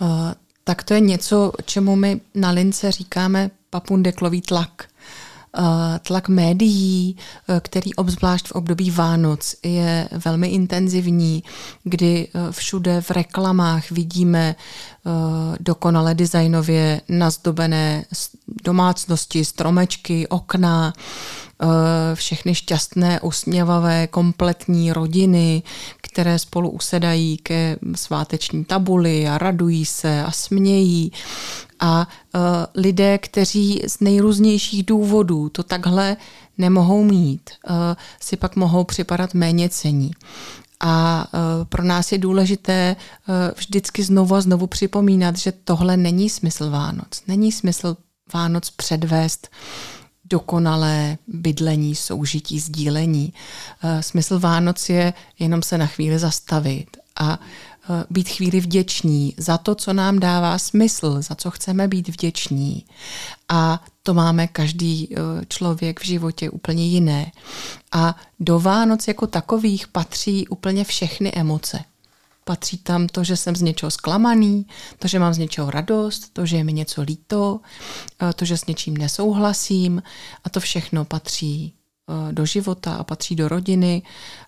Uh, 0.00 0.32
tak 0.64 0.82
to 0.82 0.94
je 0.94 1.00
něco, 1.00 1.52
čemu 1.64 1.96
my 1.96 2.20
na 2.34 2.50
lince 2.50 2.92
říkáme 2.92 3.50
papundeklový 3.70 4.40
tlak. 4.40 4.88
Eh, 5.58 5.98
tlak 5.98 6.28
médií, 6.28 7.16
eh, 7.16 7.60
který 7.60 7.94
obzvlášť 7.94 8.48
v 8.48 8.52
období 8.52 8.90
Vánoc 8.90 9.54
je 9.64 10.08
velmi 10.12 10.48
intenzivní, 10.48 11.42
kdy 11.84 12.28
eh, 12.28 12.52
všude 12.52 13.00
v 13.00 13.10
reklamách 13.10 13.90
vidíme 13.90 14.54
dokonale 15.60 16.14
designově 16.14 17.00
nazdobené 17.08 18.04
domácnosti, 18.64 19.44
stromečky, 19.44 20.28
okna, 20.28 20.92
všechny 22.14 22.54
šťastné, 22.54 23.20
usměvavé, 23.20 24.06
kompletní 24.06 24.92
rodiny, 24.92 25.62
které 26.02 26.38
spolu 26.38 26.70
usedají 26.70 27.36
ke 27.38 27.76
sváteční 27.94 28.64
tabuli 28.64 29.28
a 29.28 29.38
radují 29.38 29.86
se 29.86 30.24
a 30.24 30.30
smějí. 30.30 31.12
A 31.80 32.08
uh, 32.34 32.40
lidé, 32.74 33.18
kteří 33.18 33.82
z 33.86 34.00
nejrůznějších 34.00 34.86
důvodů 34.86 35.48
to 35.48 35.62
takhle 35.62 36.16
nemohou 36.58 37.04
mít, 37.04 37.50
uh, 37.70 37.74
si 38.20 38.36
pak 38.36 38.56
mohou 38.56 38.84
připadat 38.84 39.34
méně 39.34 39.68
cení. 39.68 40.10
A 40.80 41.26
uh, 41.32 41.64
pro 41.64 41.84
nás 41.84 42.12
je 42.12 42.18
důležité 42.18 42.96
vždycky 43.56 44.02
znovu 44.02 44.34
a 44.34 44.40
znovu 44.40 44.66
připomínat, 44.66 45.36
že 45.36 45.52
tohle 45.52 45.96
není 45.96 46.30
smysl 46.30 46.70
Vánoc. 46.70 47.22
Není 47.28 47.52
smysl 47.52 47.96
Vánoc 48.34 48.70
předvést 48.70 49.48
dokonalé 50.24 51.18
bydlení, 51.26 51.94
soužití, 51.94 52.60
sdílení. 52.60 53.32
Smysl 54.00 54.38
Vánoc 54.38 54.88
je 54.88 55.12
jenom 55.38 55.62
se 55.62 55.78
na 55.78 55.86
chvíli 55.86 56.18
zastavit 56.18 56.96
a 57.20 57.38
být 58.10 58.28
chvíli 58.28 58.60
vděční 58.60 59.34
za 59.36 59.58
to, 59.58 59.74
co 59.74 59.92
nám 59.92 60.18
dává 60.18 60.58
smysl, 60.58 61.22
za 61.22 61.34
co 61.34 61.50
chceme 61.50 61.88
být 61.88 62.08
vděční. 62.08 62.84
A 63.48 63.84
to 64.02 64.14
máme 64.14 64.46
každý 64.46 65.08
eh, 65.10 65.18
člověk 65.48 66.00
v 66.00 66.04
životě 66.04 66.50
úplně 66.50 66.86
jiné. 66.86 67.32
A 67.92 68.16
do 68.40 68.60
Vánoc 68.60 69.08
jako 69.08 69.26
takových 69.26 69.88
patří 69.88 70.48
úplně 70.48 70.84
všechny 70.84 71.32
emoce. 71.32 71.84
Patří 72.44 72.78
tam 72.78 73.06
to, 73.06 73.24
že 73.24 73.36
jsem 73.36 73.56
z 73.56 73.62
něčeho 73.62 73.90
zklamaný, 73.90 74.66
to, 74.98 75.08
že 75.08 75.18
mám 75.18 75.34
z 75.34 75.38
něčeho 75.38 75.70
radost, 75.70 76.32
to, 76.32 76.46
že 76.46 76.56
je 76.56 76.64
mi 76.64 76.72
něco 76.72 77.02
líto, 77.02 77.60
eh, 78.22 78.32
to, 78.32 78.44
že 78.44 78.56
s 78.56 78.66
něčím 78.66 78.96
nesouhlasím 78.96 80.02
a 80.44 80.50
to 80.50 80.60
všechno 80.60 81.04
patří 81.04 81.75
do 82.30 82.46
života 82.46 82.94
a 82.94 83.04
patří 83.04 83.36
do 83.36 83.48
rodiny 83.48 84.02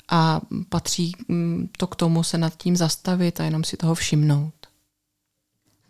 a 0.09 0.41
patří 0.69 1.13
mm, 1.29 1.69
to 1.79 1.87
k 1.87 1.97
tomu 1.97 2.23
se 2.23 2.39
nad 2.39 2.57
tím 2.57 2.77
zastavit 2.77 3.41
a 3.41 3.45
jenom 3.45 3.65
si 3.65 3.77
toho 3.77 3.95
všimnout. 3.95 4.53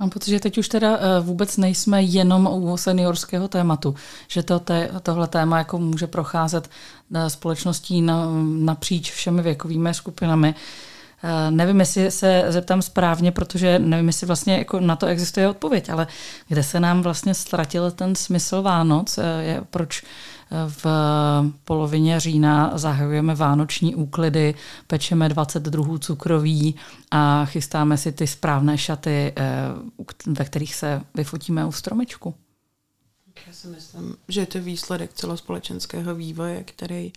Mám 0.00 0.10
pocit, 0.10 0.30
že 0.30 0.40
teď 0.40 0.58
už 0.58 0.68
teda 0.68 0.96
eh, 0.96 1.20
vůbec 1.20 1.56
nejsme 1.56 2.02
jenom 2.02 2.48
u 2.52 2.76
seniorského 2.76 3.48
tématu, 3.48 3.94
že 4.28 4.42
to 4.42 4.58
te, 4.58 4.90
tohle 5.02 5.26
téma 5.26 5.58
jako 5.58 5.78
může 5.78 6.06
procházet 6.06 6.70
eh, 7.14 7.30
společností 7.30 8.02
na, 8.02 8.26
napříč 8.58 9.12
všemi 9.12 9.42
věkovými 9.42 9.94
skupinami. 9.94 10.54
Eh, 11.22 11.50
nevím, 11.50 11.80
jestli 11.80 12.10
se 12.10 12.44
zeptám 12.48 12.82
správně, 12.82 13.32
protože 13.32 13.78
nevím, 13.78 14.06
jestli 14.06 14.26
vlastně 14.26 14.58
jako 14.58 14.80
na 14.80 14.96
to 14.96 15.06
existuje 15.06 15.48
odpověď, 15.48 15.88
ale 15.88 16.06
kde 16.48 16.62
se 16.62 16.80
nám 16.80 17.02
vlastně 17.02 17.34
ztratil 17.34 17.90
ten 17.90 18.14
smysl 18.14 18.62
Vánoc, 18.62 19.18
je, 19.40 19.60
proč 19.70 20.02
v 20.68 20.86
polovině 21.64 22.20
října 22.20 22.78
zahajujeme 22.78 23.34
vánoční 23.34 23.94
úklidy, 23.94 24.54
pečeme 24.86 25.28
20 25.28 25.62
druhů 25.62 25.98
cukroví 25.98 26.74
a 27.10 27.44
chystáme 27.44 27.96
si 27.96 28.12
ty 28.12 28.26
správné 28.26 28.78
šaty, 28.78 29.32
eh, 29.36 29.44
ve 30.26 30.44
kterých 30.44 30.74
se 30.74 31.02
vyfotíme 31.14 31.66
u 31.66 31.72
stromečku. 31.72 32.34
Já 33.46 33.52
si 33.52 33.68
myslím, 33.68 34.16
že 34.28 34.40
je 34.40 34.46
to 34.46 34.60
výsledek 34.60 35.12
celospolečenského 35.12 36.14
vývoje, 36.14 36.64
který 36.64 37.12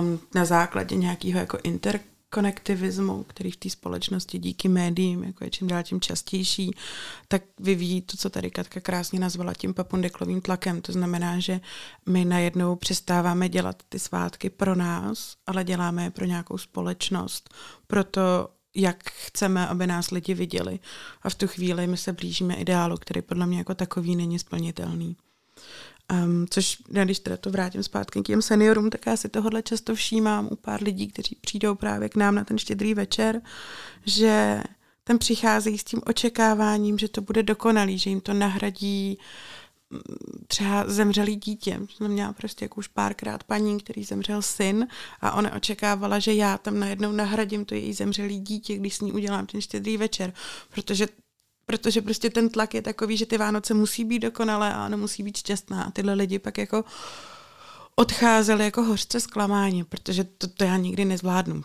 um, 0.00 0.20
na 0.34 0.44
základě 0.44 0.96
nějakého 0.96 1.38
jako 1.38 1.58
inter 1.62 2.00
konektivismu, 2.32 3.22
který 3.22 3.50
v 3.50 3.56
té 3.56 3.70
společnosti 3.70 4.38
díky 4.38 4.68
médiím 4.68 5.24
jako 5.24 5.44
je 5.44 5.50
čím 5.50 5.68
dál 5.68 5.82
tím 5.82 6.00
častější, 6.00 6.70
tak 7.28 7.42
vyvíjí 7.60 8.00
to, 8.00 8.16
co 8.16 8.30
tady 8.30 8.50
Katka 8.50 8.80
krásně 8.80 9.20
nazvala 9.20 9.54
tím 9.54 9.74
papundeklovým 9.74 10.40
tlakem. 10.40 10.82
To 10.82 10.92
znamená, 10.92 11.40
že 11.40 11.60
my 12.08 12.24
najednou 12.24 12.76
přestáváme 12.76 13.48
dělat 13.48 13.82
ty 13.88 13.98
svátky 13.98 14.50
pro 14.50 14.74
nás, 14.74 15.36
ale 15.46 15.64
děláme 15.64 16.04
je 16.04 16.10
pro 16.10 16.24
nějakou 16.24 16.58
společnost, 16.58 17.54
pro 17.86 18.04
to, 18.04 18.48
jak 18.74 19.10
chceme, 19.10 19.68
aby 19.68 19.86
nás 19.86 20.10
lidi 20.10 20.34
viděli. 20.34 20.78
A 21.22 21.30
v 21.30 21.34
tu 21.34 21.48
chvíli 21.48 21.86
my 21.86 21.96
se 21.96 22.12
blížíme 22.12 22.54
ideálu, 22.54 22.96
který 22.96 23.22
podle 23.22 23.46
mě 23.46 23.58
jako 23.58 23.74
takový 23.74 24.16
není 24.16 24.38
splnitelný. 24.38 25.16
Um, 26.12 26.46
což, 26.50 26.78
já 26.92 27.04
když 27.04 27.18
teda 27.18 27.36
to 27.36 27.50
vrátím 27.50 27.82
zpátky 27.82 28.22
k 28.22 28.26
těm 28.26 28.42
seniorům, 28.42 28.90
tak 28.90 29.06
já 29.06 29.16
si 29.16 29.28
tohle 29.28 29.62
často 29.62 29.94
všímám 29.94 30.48
u 30.50 30.56
pár 30.56 30.82
lidí, 30.82 31.08
kteří 31.08 31.36
přijdou 31.40 31.74
právě 31.74 32.08
k 32.08 32.16
nám 32.16 32.34
na 32.34 32.44
ten 32.44 32.58
štědrý 32.58 32.94
večer, 32.94 33.40
že 34.06 34.62
ten 35.04 35.18
přicházejí 35.18 35.78
s 35.78 35.84
tím 35.84 36.00
očekáváním, 36.06 36.98
že 36.98 37.08
to 37.08 37.20
bude 37.20 37.42
dokonalý, 37.42 37.98
že 37.98 38.10
jim 38.10 38.20
to 38.20 38.32
nahradí 38.32 39.18
mm, 39.90 40.00
třeba 40.46 40.84
zemřelý 40.86 41.36
dítě. 41.36 41.80
Jsem 41.96 42.08
měla 42.08 42.32
prostě 42.32 42.64
jako 42.64 42.78
už 42.78 42.88
párkrát 42.88 43.44
paní, 43.44 43.80
který 43.80 44.04
zemřel 44.04 44.42
syn 44.42 44.86
a 45.20 45.32
ona 45.32 45.54
očekávala, 45.54 46.18
že 46.18 46.34
já 46.34 46.58
tam 46.58 46.80
najednou 46.80 47.12
nahradím 47.12 47.64
to 47.64 47.74
její 47.74 47.92
zemřelý 47.92 48.40
dítě, 48.40 48.76
když 48.76 48.94
s 48.94 49.00
ní 49.00 49.12
udělám 49.12 49.46
ten 49.46 49.60
štědrý 49.60 49.96
večer, 49.96 50.32
protože 50.74 51.06
protože 51.72 52.02
prostě 52.02 52.30
ten 52.30 52.48
tlak 52.48 52.74
je 52.74 52.82
takový, 52.82 53.16
že 53.16 53.26
ty 53.26 53.38
Vánoce 53.38 53.74
musí 53.74 54.04
být 54.04 54.18
dokonalé 54.18 54.74
a 54.74 54.88
musí 54.88 55.22
být 55.22 55.36
šťastná. 55.36 55.82
A 55.82 55.90
tyhle 55.90 56.14
lidi 56.14 56.38
pak 56.38 56.58
jako 56.58 56.84
odcházeli 57.96 58.64
jako 58.64 58.82
hořce 58.82 59.20
zklamání, 59.20 59.84
protože 59.84 60.24
to, 60.24 60.46
to 60.48 60.64
já 60.64 60.76
nikdy 60.76 61.04
nezvládnu. 61.04 61.64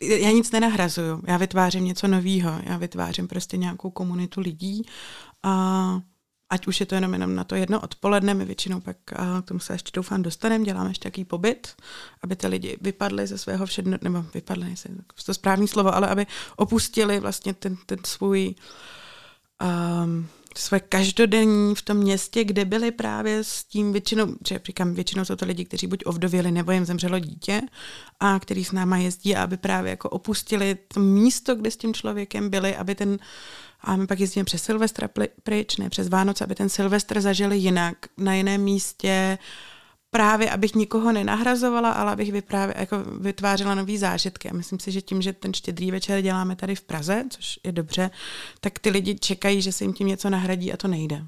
Já 0.00 0.30
nic 0.30 0.50
nenahrazuju, 0.50 1.22
já 1.26 1.36
vytvářím 1.36 1.84
něco 1.84 2.08
nového, 2.08 2.60
já 2.62 2.76
vytvářím 2.76 3.28
prostě 3.28 3.56
nějakou 3.56 3.90
komunitu 3.90 4.40
lidí 4.40 4.82
a 5.42 6.00
ať 6.50 6.66
už 6.66 6.80
je 6.80 6.86
to 6.86 6.94
jenom, 6.94 7.12
jenom 7.12 7.34
na 7.34 7.44
to 7.44 7.54
jedno 7.54 7.80
odpoledne, 7.80 8.34
my 8.34 8.44
většinou 8.44 8.80
pak 8.80 8.96
a 9.12 9.42
k 9.42 9.44
tomu 9.44 9.60
se 9.60 9.72
ještě 9.72 9.90
doufám 9.94 10.22
dostaneme, 10.22 10.64
děláme 10.64 10.90
ještě 10.90 11.10
takový 11.10 11.24
pobyt, 11.24 11.74
aby 12.22 12.36
ty 12.36 12.46
lidi 12.46 12.78
vypadli 12.80 13.26
ze 13.26 13.38
svého 13.38 13.66
všedno, 13.66 13.98
nebo 14.02 14.24
vypadli, 14.34 14.74
to 15.26 15.34
správný 15.34 15.68
slovo, 15.68 15.94
ale 15.94 16.08
aby 16.08 16.26
opustili 16.56 17.20
vlastně 17.20 17.54
ten, 17.54 17.76
ten 17.86 17.98
svůj 18.04 18.48
uh, 18.48 18.64
um, 19.62 20.28
své 20.56 20.80
každodenní 20.80 21.74
v 21.74 21.82
tom 21.82 21.96
městě, 21.96 22.44
kde 22.44 22.64
byli 22.64 22.90
právě 22.90 23.44
s 23.44 23.64
tím 23.64 23.92
většinou, 23.92 24.26
že 24.48 24.60
říkám, 24.64 24.94
většinou 24.94 25.24
jsou 25.24 25.36
to 25.36 25.46
lidi, 25.46 25.64
kteří 25.64 25.86
buď 25.86 26.02
ovdověli, 26.06 26.50
nebo 26.50 26.72
jim 26.72 26.84
zemřelo 26.84 27.18
dítě, 27.18 27.60
a 28.20 28.38
který 28.38 28.64
s 28.64 28.72
náma 28.72 28.96
jezdí, 28.96 29.36
aby 29.36 29.56
právě 29.56 29.90
jako 29.90 30.08
opustili 30.08 30.76
to 30.94 31.00
místo, 31.00 31.54
kde 31.54 31.70
s 31.70 31.76
tím 31.76 31.94
člověkem 31.94 32.50
byli, 32.50 32.76
aby 32.76 32.94
ten 32.94 33.18
a 33.80 33.96
my 33.96 34.06
pak 34.06 34.20
jezdíme 34.20 34.44
přes 34.44 34.62
Silvestra 34.62 35.08
pryč, 35.42 35.76
ne 35.76 35.90
přes 35.90 36.08
Vánoce, 36.08 36.44
aby 36.44 36.54
ten 36.54 36.68
Silvestr 36.68 37.20
zažili 37.20 37.58
jinak, 37.58 37.96
na 38.16 38.34
jiném 38.34 38.62
místě, 38.62 39.38
právě, 40.10 40.50
abych 40.50 40.74
nikoho 40.74 41.12
nenahrazovala, 41.12 41.90
ale 41.90 42.12
abych 42.12 42.32
vyprávě, 42.32 42.74
jako 42.78 42.96
vytvářela 43.20 43.74
nový 43.74 43.98
zážitky. 43.98 44.50
A 44.50 44.54
myslím 44.54 44.80
si, 44.80 44.92
že 44.92 45.00
tím, 45.00 45.22
že 45.22 45.32
ten 45.32 45.54
štědrý 45.54 45.90
večer 45.90 46.22
děláme 46.22 46.56
tady 46.56 46.74
v 46.74 46.80
Praze, 46.80 47.24
což 47.30 47.60
je 47.64 47.72
dobře, 47.72 48.10
tak 48.60 48.78
ty 48.78 48.90
lidi 48.90 49.14
čekají, 49.14 49.62
že 49.62 49.72
se 49.72 49.84
jim 49.84 49.92
tím 49.92 50.06
něco 50.06 50.30
nahradí 50.30 50.72
a 50.72 50.76
to 50.76 50.88
nejde. 50.88 51.24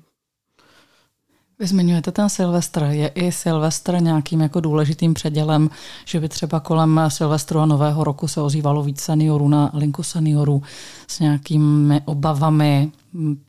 Vy 1.59 1.67
zmiňujete 1.67 2.13
ten 2.13 2.29
Silvestr. 2.29 2.83
Je 2.83 3.09
i 3.09 3.33
Silvestr 3.33 4.03
nějakým 4.03 4.41
jako 4.41 4.61
důležitým 4.61 5.15
předělem, 5.15 5.71
že 6.05 6.21
by 6.21 6.29
třeba 6.29 6.61
kolem 6.61 7.01
Silvestru 7.09 7.59
a 7.61 7.67
Nového 7.67 8.05
roku 8.05 8.29
se 8.29 8.41
ozývalo 8.41 8.83
víc 8.83 9.01
seniorů 9.01 9.49
na 9.49 9.71
linku 9.75 10.03
seniorů 10.03 10.63
s 11.07 11.21
nějakými 11.21 12.01
obavami 12.05 12.93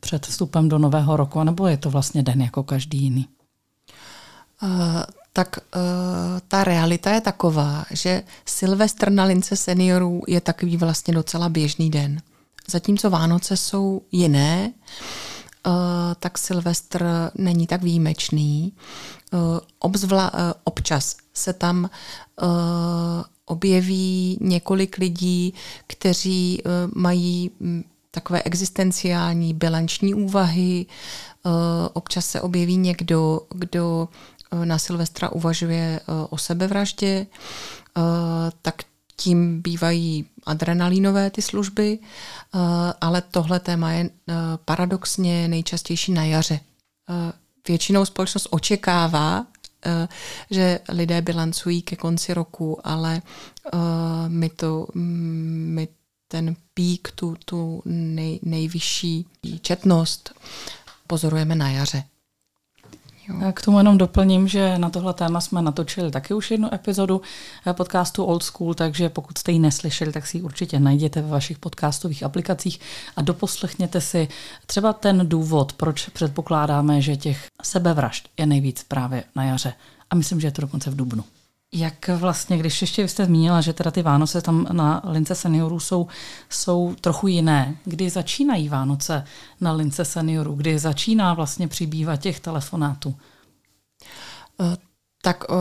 před 0.00 0.26
vstupem 0.26 0.68
do 0.68 0.78
Nového 0.78 1.16
roku, 1.16 1.44
nebo 1.44 1.66
je 1.66 1.76
to 1.76 1.90
vlastně 1.90 2.22
den 2.22 2.42
jako 2.42 2.62
každý 2.62 2.98
jiný? 2.98 3.28
Uh, 4.62 4.68
tak 5.32 5.58
uh, 5.58 5.80
ta 6.48 6.64
realita 6.64 7.10
je 7.10 7.20
taková, 7.20 7.84
že 7.90 8.22
Silvestr 8.46 9.10
na 9.10 9.24
lince 9.24 9.56
seniorů 9.56 10.22
je 10.28 10.40
takový 10.40 10.76
vlastně 10.76 11.14
docela 11.14 11.48
běžný 11.48 11.90
den. 11.90 12.22
Zatímco 12.68 13.10
Vánoce 13.10 13.56
jsou 13.56 14.02
jiné, 14.12 14.72
uh, 15.66 15.72
tak 16.18 16.38
Silvestr 16.38 17.06
není 17.34 17.66
tak 17.66 17.82
výjimečný. 17.82 18.72
Uh, 19.32 19.40
obzvla, 19.78 20.34
uh, 20.34 20.40
občas 20.64 21.16
se 21.34 21.52
tam 21.52 21.90
uh, 22.42 22.48
objeví 23.44 24.38
několik 24.40 24.98
lidí, 24.98 25.54
kteří 25.86 26.62
uh, 26.64 26.72
mají 26.94 27.50
um, 27.60 27.84
takové 28.10 28.42
existenciální 28.42 29.54
bilanční 29.54 30.14
úvahy. 30.14 30.86
Občas 31.92 32.26
se 32.26 32.40
objeví 32.40 32.76
někdo, 32.76 33.40
kdo 33.54 34.08
na 34.64 34.78
Silvestra 34.78 35.32
uvažuje 35.32 36.00
eh, 36.00 36.12
o 36.30 36.38
sebevraždě, 36.38 37.26
eh, 37.26 38.00
tak 38.62 38.74
tím 39.16 39.62
bývají 39.62 40.26
adrenalinové 40.46 41.30
ty 41.30 41.42
služby, 41.42 41.98
ale 43.00 43.22
tohle 43.30 43.60
téma 43.60 43.92
je 43.92 44.10
paradoxně 44.64 45.48
nejčastější 45.48 46.12
na 46.12 46.24
jaře. 46.24 46.60
Většinou 47.68 48.04
společnost 48.04 48.48
očekává, 48.50 49.46
že 50.50 50.80
lidé 50.88 51.22
bilancují 51.22 51.82
ke 51.82 51.96
konci 51.96 52.34
roku, 52.34 52.86
ale 52.86 53.22
my, 54.28 54.48
to, 54.48 54.86
my 54.94 55.88
ten 56.28 56.56
pík, 56.74 57.10
tu, 57.14 57.36
tu 57.44 57.82
nej, 57.84 58.40
nejvyšší 58.42 59.26
četnost 59.60 60.34
pozorujeme 61.06 61.54
na 61.54 61.70
jaře. 61.70 62.04
Jo. 63.28 63.52
K 63.52 63.62
tomu 63.62 63.78
jenom 63.78 63.98
doplním, 63.98 64.48
že 64.48 64.78
na 64.78 64.90
tohle 64.90 65.14
téma 65.14 65.40
jsme 65.40 65.62
natočili 65.62 66.10
taky 66.10 66.34
už 66.34 66.50
jednu 66.50 66.74
epizodu 66.74 67.22
eh, 67.66 67.72
podcastu 67.72 68.24
Old 68.24 68.42
School, 68.42 68.74
takže 68.74 69.08
pokud 69.08 69.38
jste 69.38 69.52
ji 69.52 69.58
neslyšeli, 69.58 70.12
tak 70.12 70.26
si 70.26 70.36
ji 70.38 70.42
určitě 70.42 70.80
najděte 70.80 71.22
ve 71.22 71.28
vašich 71.28 71.58
podcastových 71.58 72.22
aplikacích 72.22 72.80
a 73.16 73.22
doposlechněte 73.22 74.00
si 74.00 74.28
třeba 74.66 74.92
ten 74.92 75.28
důvod, 75.28 75.72
proč 75.72 76.08
předpokládáme, 76.08 77.00
že 77.00 77.16
těch 77.16 77.46
sebevražd 77.62 78.28
je 78.38 78.46
nejvíc 78.46 78.84
právě 78.88 79.24
na 79.36 79.44
jaře. 79.44 79.72
A 80.10 80.14
myslím, 80.14 80.40
že 80.40 80.46
je 80.46 80.52
to 80.52 80.62
dokonce 80.62 80.90
v 80.90 80.96
Dubnu. 80.96 81.24
Jak 81.74 82.08
vlastně, 82.08 82.58
když 82.58 82.80
ještě 82.80 83.08
jste 83.08 83.24
zmínila, 83.24 83.60
že 83.60 83.72
teda 83.72 83.90
ty 83.90 84.02
Vánoce 84.02 84.42
tam 84.42 84.66
na 84.72 85.02
lince 85.04 85.34
seniorů 85.34 85.80
jsou, 85.80 86.06
jsou 86.50 86.94
trochu 87.00 87.28
jiné. 87.28 87.76
Kdy 87.84 88.10
začínají 88.10 88.68
Vánoce 88.68 89.24
na 89.60 89.72
lince 89.72 90.04
seniorů? 90.04 90.54
Kdy 90.54 90.78
začíná 90.78 91.34
vlastně 91.34 91.68
přibývat 91.68 92.20
těch 92.20 92.40
telefonátů? 92.40 93.14
Eh, 94.60 94.76
tak 95.22 95.44
eh, 95.50 95.54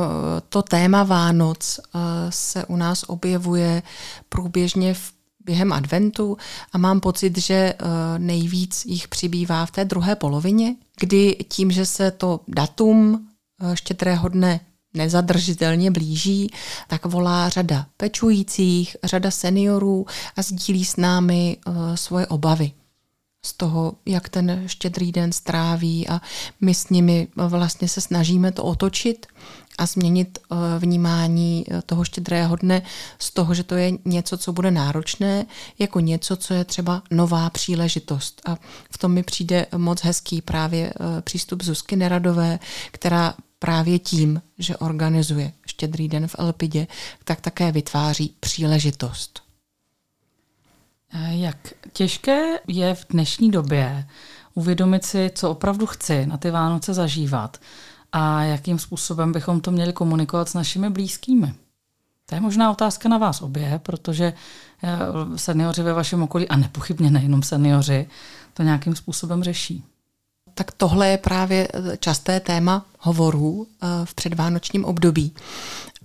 to 0.50 0.62
téma 0.62 1.04
Vánoc 1.04 1.80
eh, 1.80 2.00
se 2.30 2.66
u 2.66 2.76
nás 2.76 3.04
objevuje 3.08 3.84
průběžně 4.30 4.94
v 4.94 5.14
během 5.46 5.74
adventu 5.74 6.38
a 6.74 6.78
mám 6.78 7.00
pocit, 7.00 7.38
že 7.38 7.74
nejvíc 8.18 8.86
jich 8.86 9.08
přibývá 9.08 9.66
v 9.66 9.72
té 9.72 9.86
druhé 9.86 10.16
polovině, 10.16 10.76
kdy 11.00 11.38
tím, 11.50 11.72
že 11.72 11.86
se 11.86 12.12
to 12.12 12.40
datum 12.48 13.28
štědrého 13.74 14.30
dne 14.30 14.60
nezadržitelně 14.94 15.92
blíží, 15.92 16.52
tak 16.88 17.06
volá 17.06 17.50
řada 17.50 17.86
pečujících, 17.98 18.98
řada 19.04 19.32
seniorů 19.32 20.06
a 20.36 20.42
sdílí 20.42 20.86
s 20.86 20.96
námi 20.96 21.58
uh, 21.68 21.96
svoje 21.96 22.28
obavy 22.28 22.72
z 23.46 23.54
toho, 23.54 23.94
jak 24.06 24.30
ten 24.30 24.64
štědrý 24.68 25.12
den 25.12 25.32
stráví 25.32 26.08
a 26.08 26.22
my 26.62 26.74
s 26.74 26.90
nimi 26.90 27.28
vlastně 27.36 27.88
se 27.88 28.02
snažíme 28.02 28.52
to 28.52 28.64
otočit 28.64 29.26
a 29.78 29.86
změnit 29.86 30.40
uh, 30.50 30.58
vnímání 30.78 31.66
toho 31.86 32.04
štědrého 32.04 32.56
dne 32.56 32.82
z 33.20 33.32
toho, 33.32 33.54
že 33.54 33.64
to 33.64 33.76
je 33.76 33.92
něco, 34.06 34.38
co 34.38 34.54
bude 34.54 34.72
náročné, 34.72 35.46
jako 35.80 36.00
něco, 36.00 36.36
co 36.36 36.54
je 36.54 36.66
třeba 36.66 37.04
nová 37.12 37.50
příležitost. 37.50 38.42
A 38.46 38.58
v 38.92 38.98
tom 38.98 39.12
mi 39.12 39.24
přijde 39.24 39.66
moc 39.78 40.02
hezký 40.04 40.42
právě 40.42 40.94
přístup 41.22 41.64
Zuzky 41.64 41.96
Neradové, 41.96 42.60
která 42.92 43.34
právě 43.64 44.00
tím, 44.00 44.42
že 44.58 44.78
organizuje 44.78 45.52
štědrý 45.66 46.08
den 46.08 46.28
v 46.28 46.36
Elpidě, 46.40 46.88
tak 47.24 47.42
také 47.42 47.72
vytváří 47.72 48.36
příležitost. 48.40 49.42
Jak 51.30 51.58
těžké 51.94 52.60
je 52.68 52.96
v 52.96 53.06
dnešní 53.10 53.52
době 53.52 54.08
uvědomit 54.54 55.06
si, 55.06 55.32
co 55.36 55.50
opravdu 55.50 55.86
chci 55.86 56.26
na 56.26 56.38
ty 56.38 56.52
Vánoce 56.52 56.94
zažívat 56.94 57.58
a 58.12 58.44
jakým 58.44 58.80
způsobem 58.80 59.32
bychom 59.32 59.62
to 59.62 59.72
měli 59.72 59.94
komunikovat 59.94 60.50
s 60.50 60.54
našimi 60.54 60.90
blízkými? 60.90 61.54
To 62.26 62.36
je 62.36 62.42
možná 62.42 62.72
otázka 62.72 63.10
na 63.10 63.18
vás 63.18 63.42
obě, 63.42 63.80
protože 63.84 64.34
eh, 64.84 64.98
seniori 65.36 65.84
ve 65.84 65.94
vašem 65.94 66.24
okolí, 66.24 66.48
a 66.48 66.56
nepochybně 66.56 67.12
nejenom 67.12 67.44
seniori, 67.44 68.08
to 68.54 68.64
nějakým 68.64 68.96
způsobem 68.96 69.44
řeší 69.44 69.84
tak 70.62 70.72
tohle 70.72 71.08
je 71.10 71.18
právě 71.18 71.68
eh, 71.74 71.98
časté 71.98 72.40
téma 72.40 72.86
hovorů 73.00 73.68
eh, 73.68 73.88
v 74.06 74.14
předvánočním 74.14 74.86
období. 74.86 75.34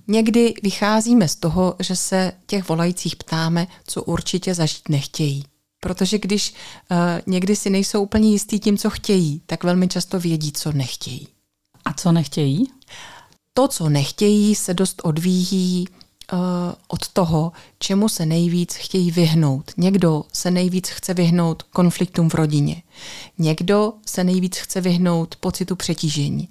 Někdy 0.08 0.54
vycházíme 0.62 1.28
z 1.28 1.36
toho, 1.36 1.75
že 1.80 1.96
se 1.96 2.32
těch 2.46 2.68
volajících 2.68 3.16
ptáme, 3.16 3.66
co 3.86 4.02
určitě 4.02 4.54
zažít 4.54 4.88
nechtějí. 4.88 5.44
Protože 5.80 6.18
když 6.18 6.54
uh, 6.90 6.96
někdy 7.26 7.56
si 7.56 7.70
nejsou 7.70 8.02
úplně 8.02 8.30
jistí 8.30 8.60
tím, 8.60 8.78
co 8.78 8.90
chtějí, 8.90 9.42
tak 9.47 9.64
velmi 9.64 9.88
často 9.88 10.21
vědí, 10.21 10.52
co 10.52 10.73
nechtějí. 10.73 11.28
A 11.84 11.92
co 11.92 12.12
nechtějí? 12.12 12.66
To, 13.54 13.69
co 13.69 13.88
nechtějí, 13.88 14.54
se 14.54 14.75
dost 14.75 15.00
odvíjí 15.04 15.88
od 16.89 17.08
toho, 17.08 17.52
čemu 17.78 18.08
se 18.08 18.26
nejvíc 18.26 18.75
chtějí 18.75 19.10
vyhnout. 19.10 19.73
Někdo 19.76 20.25
se 20.32 20.50
nejvíc 20.50 20.89
chce 20.89 21.15
vyhnout 21.15 21.62
konfliktům 21.62 22.28
v 22.28 22.34
rodině. 22.34 22.82
Někdo 23.39 23.93
se 24.06 24.25
nejvíc 24.25 24.56
chce 24.56 24.80
vyhnout 24.80 25.36
pocitu 25.36 25.76
přetížení. 25.76 26.49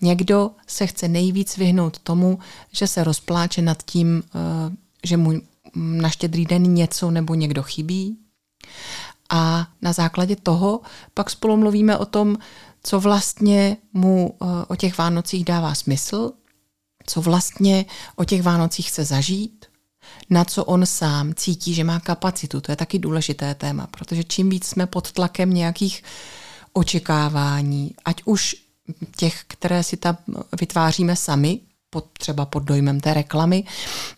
Někdo 0.00 0.50
se 0.66 0.86
chce 0.86 1.08
nejvíc 1.08 1.56
vyhnout 1.56 1.98
tomu, 1.98 2.38
že 2.72 2.86
se 2.86 3.04
rozpláče 3.04 3.62
nad 3.62 3.82
tím, 3.82 4.22
uh, 4.34 4.74
že 5.04 5.16
mu 5.16 5.32
na 5.74 6.08
štědrý 6.08 6.44
den 6.44 6.74
něco 6.74 7.10
nebo 7.10 7.34
někdo 7.34 7.62
chybí. 7.62 8.16
A 9.30 9.66
na 9.82 9.92
základě 9.92 10.36
toho 10.36 10.80
pak 11.14 11.30
spolu 11.30 11.56
mluvíme 11.56 11.98
o 11.98 12.06
tom, 12.06 12.36
co 12.82 13.00
vlastně 13.00 13.76
mu 13.92 14.30
uh, 14.30 14.48
o 14.68 14.76
těch 14.76 14.98
Vánocích 14.98 15.44
dává 15.44 15.74
smysl, 15.74 16.32
co 17.06 17.20
vlastně 17.20 17.84
o 18.16 18.24
těch 18.24 18.42
Vánocích 18.42 18.88
chce 18.88 19.04
zažít, 19.04 19.66
na 20.30 20.44
co 20.44 20.64
on 20.64 20.86
sám 20.86 21.34
cítí, 21.34 21.74
že 21.74 21.84
má 21.84 22.00
kapacitu. 22.00 22.60
To 22.60 22.72
je 22.72 22.76
taky 22.76 22.98
důležité 22.98 23.54
téma, 23.54 23.86
protože 23.86 24.24
čím 24.24 24.50
víc 24.50 24.66
jsme 24.66 24.86
pod 24.86 25.12
tlakem 25.12 25.54
nějakých 25.54 26.02
očekávání, 26.72 27.94
ať 28.04 28.22
už 28.24 28.56
těch, 29.16 29.44
které 29.46 29.82
si 29.82 29.96
tam 29.96 30.16
vytváříme 30.60 31.16
sami, 31.16 31.60
pod, 31.90 32.06
třeba 32.18 32.46
pod 32.46 32.62
dojmem 32.62 33.00
té 33.00 33.14
reklamy, 33.14 33.64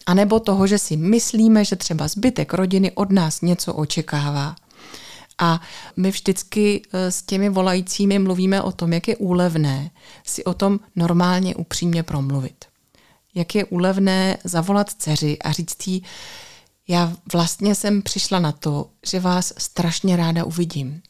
anebo 0.06 0.40
toho, 0.40 0.66
že 0.66 0.78
si 0.78 0.96
myslíme, 0.96 1.64
že 1.64 1.76
třeba 1.76 2.08
zbytek 2.08 2.54
rodiny 2.54 2.92
od 2.92 3.10
nás 3.10 3.40
něco 3.40 3.74
očekává. 3.74 4.56
A 5.38 5.60
my 5.96 6.10
vždycky 6.10 6.82
eh, 6.92 7.12
s 7.12 7.22
těmi 7.22 7.48
volajícími 7.48 8.18
mluvíme 8.18 8.62
o 8.62 8.72
tom, 8.72 8.92
jak 8.92 9.08
je 9.08 9.16
úlevné 9.16 9.90
si 10.26 10.44
o 10.44 10.54
tom 10.54 10.80
normálně 10.96 11.54
upřímně 11.54 12.02
promluvit 12.02 12.64
jak 13.34 13.54
je 13.54 13.64
úlevné 13.64 14.36
zavolat 14.44 14.90
dceři 14.90 15.38
a 15.38 15.52
říct 15.52 15.86
jí, 15.86 16.02
já 16.88 17.12
vlastně 17.32 17.74
jsem 17.74 18.02
přišla 18.02 18.38
na 18.38 18.52
to, 18.52 18.90
že 19.06 19.20
vás 19.20 19.52
strašně 19.58 20.16
ráda 20.16 20.44
uvidím. 20.44 21.02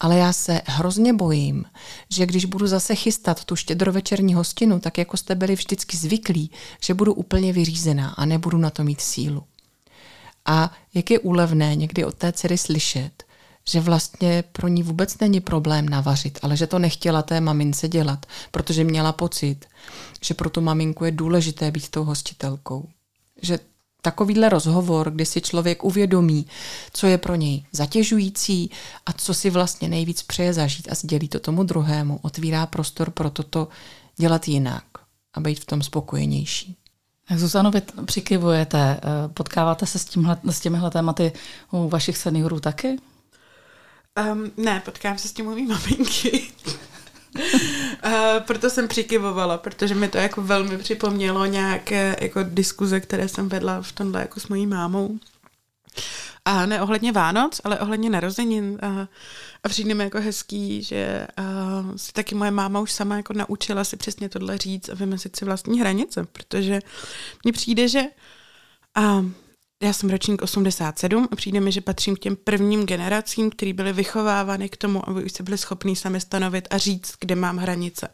Ale 0.00 0.18
já 0.18 0.32
se 0.32 0.60
hrozně 0.66 1.12
bojím, 1.12 1.64
že 2.10 2.26
když 2.26 2.44
budu 2.44 2.66
zase 2.66 2.94
chystat 2.94 3.44
tu 3.44 3.56
štědrovečerní 3.56 4.34
hostinu, 4.34 4.80
tak 4.80 4.98
jako 4.98 5.16
jste 5.16 5.34
byli 5.34 5.54
vždycky 5.54 5.96
zvyklí, 5.96 6.50
že 6.80 6.94
budu 6.94 7.14
úplně 7.14 7.52
vyřízená 7.52 8.08
a 8.08 8.24
nebudu 8.24 8.58
na 8.58 8.70
to 8.70 8.84
mít 8.84 9.00
sílu. 9.00 9.42
A 10.46 10.72
jak 10.94 11.10
je 11.10 11.18
úlevné 11.18 11.76
někdy 11.76 12.04
od 12.04 12.14
té 12.14 12.32
dcery 12.32 12.58
slyšet, 12.58 13.24
že 13.68 13.80
vlastně 13.80 14.44
pro 14.52 14.68
ní 14.68 14.82
vůbec 14.82 15.18
není 15.18 15.40
problém 15.40 15.88
navařit, 15.88 16.38
ale 16.42 16.56
že 16.56 16.66
to 16.66 16.78
nechtěla 16.78 17.22
té 17.22 17.40
mamince 17.40 17.88
dělat, 17.88 18.26
protože 18.50 18.84
měla 18.84 19.12
pocit, 19.12 19.66
že 20.22 20.34
pro 20.34 20.50
tu 20.50 20.60
maminku 20.60 21.04
je 21.04 21.10
důležité 21.10 21.70
být 21.70 21.88
tou 21.88 22.04
hostitelkou. 22.04 22.88
Že 23.42 23.58
takovýhle 24.02 24.48
rozhovor, 24.48 25.10
kdy 25.10 25.26
si 25.26 25.40
člověk 25.40 25.84
uvědomí, 25.84 26.46
co 26.92 27.06
je 27.06 27.18
pro 27.18 27.34
něj 27.34 27.64
zatěžující 27.72 28.70
a 29.06 29.12
co 29.12 29.34
si 29.34 29.50
vlastně 29.50 29.88
nejvíc 29.88 30.22
přeje 30.22 30.52
zažít 30.52 30.88
a 30.92 30.94
sdělí 30.94 31.28
to 31.28 31.40
tomu 31.40 31.64
druhému, 31.64 32.18
otvírá 32.22 32.66
prostor 32.66 33.10
pro 33.10 33.30
toto 33.30 33.68
dělat 34.16 34.48
jinak 34.48 34.84
a 35.34 35.40
být 35.40 35.60
v 35.60 35.64
tom 35.64 35.82
spokojenější. 35.82 36.76
Zuzano, 37.36 37.70
vy 37.70 37.82
přikivujete, 38.04 38.78
eh, 38.78 39.28
potkáváte 39.28 39.86
se 39.86 39.98
s, 39.98 40.04
tímhle, 40.04 40.38
s 40.50 40.60
těmihle 40.60 40.90
tématy 40.90 41.32
u 41.70 41.88
vašich 41.88 42.16
seniorů 42.16 42.60
taky? 42.60 42.96
Um, 44.20 44.52
ne, 44.56 44.82
potkám 44.84 45.18
se 45.18 45.28
s 45.28 45.32
tím 45.32 45.54
mý 45.54 45.66
maminky. 45.66 46.52
uh, 47.36 48.12
proto 48.46 48.70
jsem 48.70 48.88
přikyvovala, 48.88 49.58
protože 49.58 49.94
mi 49.94 50.08
to 50.08 50.18
jako 50.18 50.42
velmi 50.42 50.78
připomnělo 50.78 51.46
nějaké 51.46 52.16
jako 52.20 52.40
diskuze, 52.42 53.00
které 53.00 53.28
jsem 53.28 53.48
vedla 53.48 53.82
v 53.82 53.92
tomhle 53.92 54.20
jako 54.20 54.40
s 54.40 54.48
mojí 54.48 54.66
mámou. 54.66 55.18
A 56.44 56.66
ne 56.66 56.82
ohledně 56.82 57.12
Vánoc, 57.12 57.60
ale 57.64 57.78
ohledně 57.80 58.10
narozenin. 58.10 58.78
A, 58.82 59.08
a 59.64 59.68
přijde 59.68 59.94
mi 59.94 60.04
jako 60.04 60.20
hezký, 60.20 60.82
že 60.82 61.26
a, 61.36 61.42
si 61.96 62.12
taky 62.12 62.34
moje 62.34 62.50
máma 62.50 62.80
už 62.80 62.92
sama 62.92 63.16
jako 63.16 63.32
naučila 63.32 63.84
si 63.84 63.96
přesně 63.96 64.28
tohle 64.28 64.58
říct 64.58 64.88
a 64.88 64.94
vymezit 64.94 65.36
si 65.36 65.44
vlastní 65.44 65.80
hranice, 65.80 66.26
protože 66.32 66.80
mně 67.44 67.52
přijde, 67.52 67.88
že 67.88 68.02
a, 68.94 69.24
já 69.82 69.92
jsem 69.92 70.10
ročník 70.10 70.42
87 70.42 71.28
a 71.30 71.36
přijde 71.36 71.60
mi, 71.60 71.72
že 71.72 71.80
patřím 71.80 72.16
k 72.16 72.18
těm 72.18 72.36
prvním 72.36 72.86
generacím, 72.86 73.50
který 73.50 73.72
byly 73.72 73.92
vychovávány 73.92 74.68
k 74.68 74.76
tomu, 74.76 75.08
aby 75.08 75.24
už 75.24 75.32
se 75.32 75.42
byli 75.42 75.58
schopní 75.58 75.96
sami 75.96 76.20
stanovit 76.20 76.68
a 76.70 76.78
říct, 76.78 77.14
kde 77.20 77.34
mám 77.34 77.56
hranice. 77.56 78.08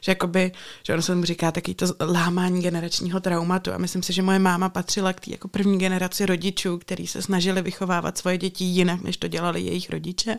Že 0.00 0.12
jakoby, 0.12 0.52
že 0.82 0.92
ono 0.92 1.02
se 1.02 1.14
mu 1.14 1.24
říká 1.24 1.52
taky 1.52 1.74
to 1.74 1.86
lámání 2.00 2.62
generačního 2.62 3.20
traumatu 3.20 3.72
a 3.72 3.78
myslím 3.78 4.02
si, 4.02 4.12
že 4.12 4.22
moje 4.22 4.38
máma 4.38 4.68
patřila 4.68 5.12
k 5.12 5.20
té 5.20 5.30
jako 5.30 5.48
první 5.48 5.78
generaci 5.78 6.26
rodičů, 6.26 6.78
kteří 6.78 7.06
se 7.06 7.22
snažili 7.22 7.62
vychovávat 7.62 8.18
svoje 8.18 8.38
děti 8.38 8.64
jinak, 8.64 9.02
než 9.02 9.16
to 9.16 9.28
dělali 9.28 9.60
jejich 9.60 9.90
rodiče. 9.90 10.38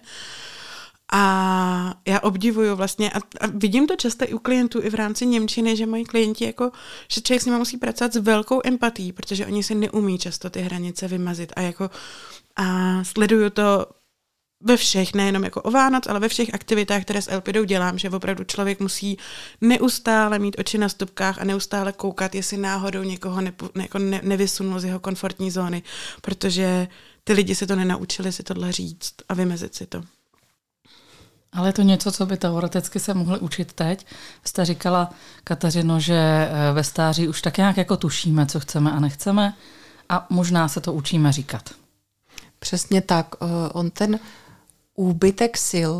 A 1.11 1.93
já 2.07 2.19
obdivuju 2.19 2.75
vlastně, 2.75 3.11
a, 3.11 3.17
a 3.17 3.47
vidím 3.53 3.87
to 3.87 3.95
často 3.95 4.25
i 4.25 4.33
u 4.33 4.39
klientů, 4.39 4.81
i 4.83 4.89
v 4.89 4.95
rámci 4.95 5.25
Němčiny, 5.25 5.77
že 5.77 5.85
moji 5.85 6.05
klienti 6.05 6.45
jako, 6.45 6.71
že 7.07 7.21
člověk 7.21 7.41
s 7.41 7.45
nimi 7.45 7.57
musí 7.57 7.77
pracovat 7.77 8.13
s 8.13 8.17
velkou 8.17 8.61
empatí, 8.63 9.13
protože 9.13 9.45
oni 9.45 9.63
si 9.63 9.75
neumí 9.75 10.17
často 10.17 10.49
ty 10.49 10.61
hranice 10.61 11.07
vymazit 11.07 11.53
a 11.55 11.61
jako 11.61 11.89
a 12.55 13.03
sleduju 13.03 13.49
to 13.49 13.85
ve 14.63 14.77
všech, 14.77 15.13
nejenom 15.13 15.43
jako 15.43 15.61
o 15.61 15.71
Vánoc, 15.71 16.07
ale 16.07 16.19
ve 16.19 16.29
všech 16.29 16.53
aktivitách, 16.53 17.01
které 17.01 17.21
s 17.21 17.31
Elpidou 17.31 17.63
dělám, 17.63 17.97
že 17.97 18.09
opravdu 18.09 18.43
člověk 18.43 18.79
musí 18.79 19.17
neustále 19.61 20.39
mít 20.39 20.55
oči 20.59 20.77
na 20.77 20.89
stupkách 20.89 21.39
a 21.39 21.43
neustále 21.43 21.91
koukat, 21.91 22.35
jestli 22.35 22.57
náhodou 22.57 23.03
někoho 23.03 23.41
ne, 23.41 23.53
jako 23.81 23.99
ne, 23.99 24.21
nevysunul 24.23 24.79
z 24.79 24.83
jeho 24.83 24.99
komfortní 24.99 25.51
zóny, 25.51 25.83
protože 26.21 26.87
ty 27.23 27.33
lidi 27.33 27.55
se 27.55 27.67
to 27.67 27.75
nenaučili 27.75 28.31
si 28.31 28.43
tohle 28.43 28.71
říct 28.71 29.13
a 29.29 29.33
vymezit 29.33 29.75
si 29.75 29.85
to. 29.85 30.03
Ale 31.53 31.69
je 31.69 31.73
to 31.73 31.81
něco, 31.81 32.11
co 32.11 32.25
by 32.25 32.37
teoreticky 32.37 32.99
se 32.99 33.13
mohli 33.13 33.39
učit 33.39 33.73
teď. 33.73 34.05
Jste 34.45 34.65
říkala, 34.65 35.11
Kateřino, 35.43 35.99
že 35.99 36.15
eh, 36.15 36.73
ve 36.73 36.83
stáří 36.83 37.27
už 37.27 37.41
tak 37.41 37.57
nějak 37.57 37.77
jako 37.77 37.97
tušíme, 37.97 38.45
co 38.45 38.59
chceme 38.59 38.91
a 38.91 38.99
nechceme 38.99 39.53
a 40.09 40.25
možná 40.29 40.67
se 40.67 40.81
to 40.81 40.93
učíme 40.93 41.31
říkat. 41.31 41.69
Přesně 42.59 43.01
tak. 43.01 43.27
Eh, 43.41 43.45
on 43.73 43.91
ten 43.91 44.19
úbytek 44.95 45.57
sil 45.69 45.93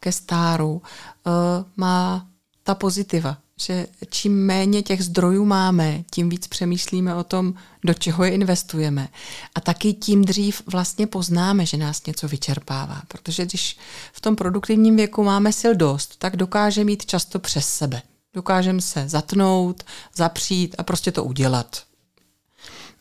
ke 0.00 0.12
stáru 0.12 0.82
eh, 0.82 1.30
má 1.76 2.26
ta 2.62 2.74
pozitiva, 2.74 3.36
že 3.60 3.86
čím 4.10 4.46
méně 4.46 4.82
těch 4.82 5.04
zdrojů 5.04 5.44
máme, 5.44 6.04
tím 6.10 6.28
víc 6.28 6.46
přemýšlíme 6.46 7.14
o 7.14 7.24
tom, 7.24 7.54
do 7.84 7.94
čeho 7.94 8.24
je 8.24 8.30
investujeme. 8.30 9.08
A 9.54 9.60
taky 9.60 9.92
tím 9.92 10.24
dřív 10.24 10.62
vlastně 10.66 11.06
poznáme, 11.06 11.66
že 11.66 11.76
nás 11.76 12.06
něco 12.06 12.28
vyčerpává. 12.28 13.02
Protože 13.08 13.44
když 13.46 13.78
v 14.12 14.20
tom 14.20 14.36
produktivním 14.36 14.96
věku 14.96 15.24
máme 15.24 15.52
sil 15.60 15.74
dost, 15.74 16.16
tak 16.18 16.36
dokážeme 16.36 16.84
mít 16.84 17.06
často 17.06 17.38
přes 17.38 17.68
sebe. 17.68 18.02
Dokážeme 18.34 18.80
se 18.80 19.08
zatnout, 19.08 19.82
zapřít 20.16 20.74
a 20.78 20.82
prostě 20.82 21.12
to 21.12 21.24
udělat. 21.24 21.82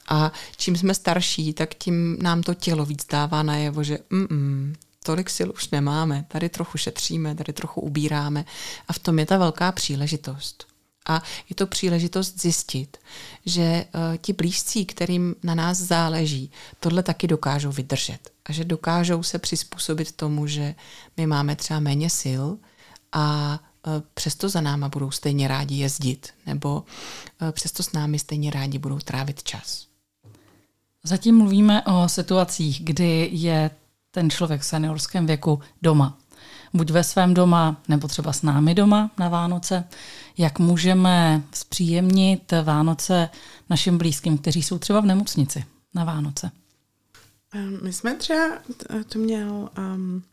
A 0.09 0.31
čím 0.57 0.75
jsme 0.75 0.93
starší, 0.93 1.53
tak 1.53 1.75
tím 1.75 2.17
nám 2.21 2.43
to 2.43 2.53
tělo 2.53 2.85
víc 2.85 3.05
dává 3.11 3.43
najevo, 3.43 3.83
že 3.83 3.99
mm, 4.09 4.75
tolik 5.09 5.29
sil 5.37 5.49
už 5.53 5.69
nemáme, 5.69 6.25
tady 6.27 6.49
trochu 6.49 6.77
šetříme, 6.77 7.35
tady 7.35 7.53
trochu 7.53 7.81
ubíráme 7.81 8.45
a 8.87 8.93
v 8.93 8.99
tom 8.99 9.19
je 9.19 9.25
ta 9.25 9.37
velká 9.37 9.71
příležitost. 9.71 10.67
A 11.07 11.23
je 11.49 11.55
to 11.55 11.67
příležitost 11.67 12.41
zjistit, 12.41 12.97
že 13.45 13.85
uh, 13.85 14.17
ti 14.17 14.33
blízcí, 14.33 14.85
kterým 14.85 15.35
na 15.43 15.55
nás 15.55 15.77
záleží, 15.77 16.51
tohle 16.79 17.03
taky 17.03 17.27
dokážou 17.27 17.71
vydržet. 17.71 18.19
A 18.45 18.51
že 18.51 18.65
dokážou 18.65 19.23
se 19.23 19.39
přizpůsobit 19.39 20.11
tomu, 20.11 20.47
že 20.47 20.75
my 21.17 21.27
máme 21.27 21.55
třeba 21.55 21.79
méně 21.79 22.09
sil 22.21 22.45
a 23.11 23.59
uh, 23.87 23.93
přesto 24.13 24.49
za 24.49 24.61
náma 24.61 24.89
budou 24.89 25.11
stejně 25.11 25.47
rádi 25.47 25.75
jezdit, 25.75 26.29
nebo 26.45 26.83
uh, 27.41 27.51
přesto 27.51 27.83
s 27.83 27.91
námi 27.91 28.19
stejně 28.19 28.51
rádi 28.51 28.77
budou 28.77 28.99
trávit 28.99 29.43
čas. 29.43 29.85
Zatím 31.03 31.37
mluvíme 31.37 31.83
o 31.83 32.09
situacích, 32.09 32.83
kdy 32.83 33.29
je 33.31 33.71
ten 34.19 34.29
člověk 34.29 34.62
v 34.62 34.65
seniorském 34.65 35.25
věku 35.25 35.62
doma. 35.82 36.17
Buď 36.73 36.91
ve 36.91 37.03
svém 37.03 37.34
doma, 37.34 37.82
nebo 37.88 38.08
třeba 38.08 38.34
s 38.34 38.41
námi 38.41 38.75
doma 38.75 39.12
na 39.17 39.29
Vánoce. 39.29 39.84
Jak 40.38 40.60
můžeme 40.60 41.41
zpříjemnit 41.53 42.53
Vánoce 42.63 43.29
našim 43.69 43.97
blízkým, 43.97 44.38
kteří 44.38 44.63
jsou 44.63 44.79
třeba 44.79 44.99
v 44.99 45.05
nemocnici 45.05 45.65
na 45.95 46.03
Vánoce? 46.03 46.51
My 47.82 47.93
jsme 47.93 48.15
třeba, 48.15 48.58
to 49.08 49.19
měl 49.19 49.69
um, 49.77 50.23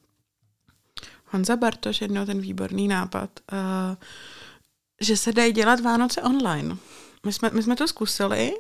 Honza 1.27 1.57
Bartoš 1.57 2.01
jednou 2.01 2.27
ten 2.27 2.41
výborný 2.41 2.89
nápad, 2.89 3.31
uh, 3.53 3.59
že 5.01 5.17
se 5.17 5.33
dají 5.33 5.53
dělat 5.53 5.81
Vánoce 5.81 6.23
online. 6.23 6.77
My 7.27 7.33
jsme, 7.33 7.51
my 7.51 7.63
jsme 7.63 7.77
to 7.77 7.89
zkusili 7.89 8.53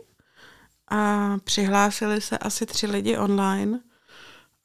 a 0.89 1.31
přihlásili 1.45 2.21
se 2.21 2.39
asi 2.39 2.67
tři 2.67 2.87
lidi 2.87 3.17
online– 3.17 3.81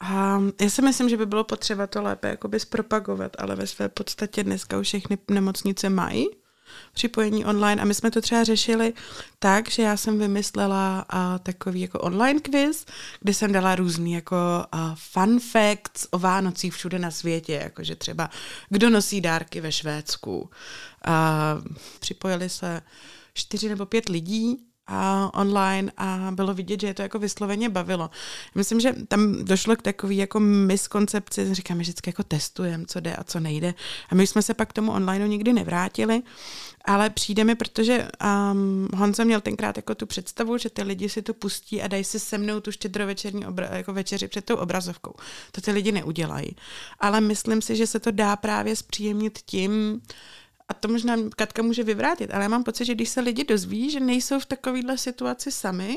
a 0.02 0.42
já 0.60 0.70
si 0.70 0.82
myslím, 0.82 1.08
že 1.08 1.16
by 1.16 1.26
bylo 1.26 1.44
potřeba 1.44 1.86
to 1.86 2.02
lépe 2.02 2.28
jakoby 2.28 2.60
zpropagovat, 2.60 3.32
ale 3.38 3.56
ve 3.56 3.66
své 3.66 3.88
podstatě 3.88 4.44
dneska 4.44 4.78
už 4.78 4.86
všechny 4.86 5.18
nemocnice 5.30 5.88
mají 5.88 6.26
připojení 6.92 7.44
online 7.44 7.82
a 7.82 7.84
my 7.84 7.94
jsme 7.94 8.10
to 8.10 8.20
třeba 8.20 8.44
řešili 8.44 8.92
tak, 9.38 9.70
že 9.70 9.82
já 9.82 9.96
jsem 9.96 10.18
vymyslela 10.18 11.06
uh, 11.14 11.38
takový 11.42 11.80
jako 11.80 11.98
online 11.98 12.40
quiz, 12.40 12.86
kde 13.20 13.34
jsem 13.34 13.52
dala 13.52 13.74
různý 13.74 14.12
jako 14.12 14.36
uh, 14.74 14.80
fun 14.94 15.40
facts 15.40 16.06
o 16.10 16.18
Vánocích 16.18 16.74
všude 16.74 16.98
na 16.98 17.10
světě, 17.10 17.52
jakože 17.52 17.96
třeba 17.96 18.30
kdo 18.68 18.90
nosí 18.90 19.20
dárky 19.20 19.60
ve 19.60 19.72
Švédsku. 19.72 20.40
Uh, 20.40 21.74
připojili 22.00 22.48
se 22.48 22.82
čtyři 23.34 23.68
nebo 23.68 23.86
pět 23.86 24.08
lidí 24.08 24.71
a 24.92 25.30
online 25.34 25.92
a 25.96 26.28
bylo 26.30 26.54
vidět, 26.54 26.80
že 26.80 26.86
je 26.86 26.94
to 26.94 27.02
jako 27.02 27.18
vysloveně 27.18 27.68
bavilo. 27.68 28.10
Myslím, 28.54 28.80
že 28.80 28.94
tam 29.08 29.44
došlo 29.44 29.76
k 29.76 29.82
takové 29.82 30.14
jako 30.14 30.40
miskoncepci, 30.40 31.54
říkáme 31.54 31.80
vždycky 31.80 32.08
jako 32.08 32.22
testujeme, 32.22 32.84
co 32.86 33.00
jde 33.00 33.16
a 33.16 33.24
co 33.24 33.40
nejde. 33.40 33.74
A 34.10 34.14
my 34.14 34.26
jsme 34.26 34.42
se 34.42 34.54
pak 34.54 34.70
k 34.70 34.72
tomu 34.72 34.92
online 34.92 35.28
nikdy 35.28 35.52
nevrátili, 35.52 36.22
ale 36.84 37.10
přijde 37.10 37.44
mi, 37.44 37.54
protože 37.54 38.08
um, 38.52 38.88
Honza 38.96 39.24
měl 39.24 39.40
tenkrát 39.40 39.76
jako 39.76 39.94
tu 39.94 40.06
představu, 40.06 40.58
že 40.58 40.70
ty 40.70 40.82
lidi 40.82 41.08
si 41.08 41.22
to 41.22 41.34
pustí 41.34 41.82
a 41.82 41.88
dají 41.88 42.04
si 42.04 42.18
se 42.18 42.38
mnou 42.38 42.60
tu 42.60 42.72
štědrovečerní 42.72 43.46
obra- 43.46 43.72
jako 43.72 43.92
večeři 43.92 44.28
před 44.28 44.44
tou 44.44 44.56
obrazovkou. 44.56 45.14
To 45.52 45.60
ty 45.60 45.72
lidi 45.72 45.92
neudělají. 45.92 46.56
Ale 47.00 47.20
myslím 47.20 47.62
si, 47.62 47.76
že 47.76 47.86
se 47.86 48.00
to 48.00 48.10
dá 48.10 48.36
právě 48.36 48.76
zpříjemnit 48.76 49.38
tím, 49.46 50.00
a 50.68 50.74
to 50.74 50.88
možná 50.88 51.16
Katka 51.36 51.62
může 51.62 51.82
vyvrátit, 51.82 52.34
ale 52.34 52.42
já 52.42 52.48
mám 52.48 52.64
pocit, 52.64 52.84
že 52.84 52.94
když 52.94 53.08
se 53.08 53.20
lidi 53.20 53.44
dozví, 53.44 53.90
že 53.90 54.00
nejsou 54.00 54.38
v 54.38 54.46
takovéhle 54.46 54.98
situaci 54.98 55.52
sami, 55.52 55.96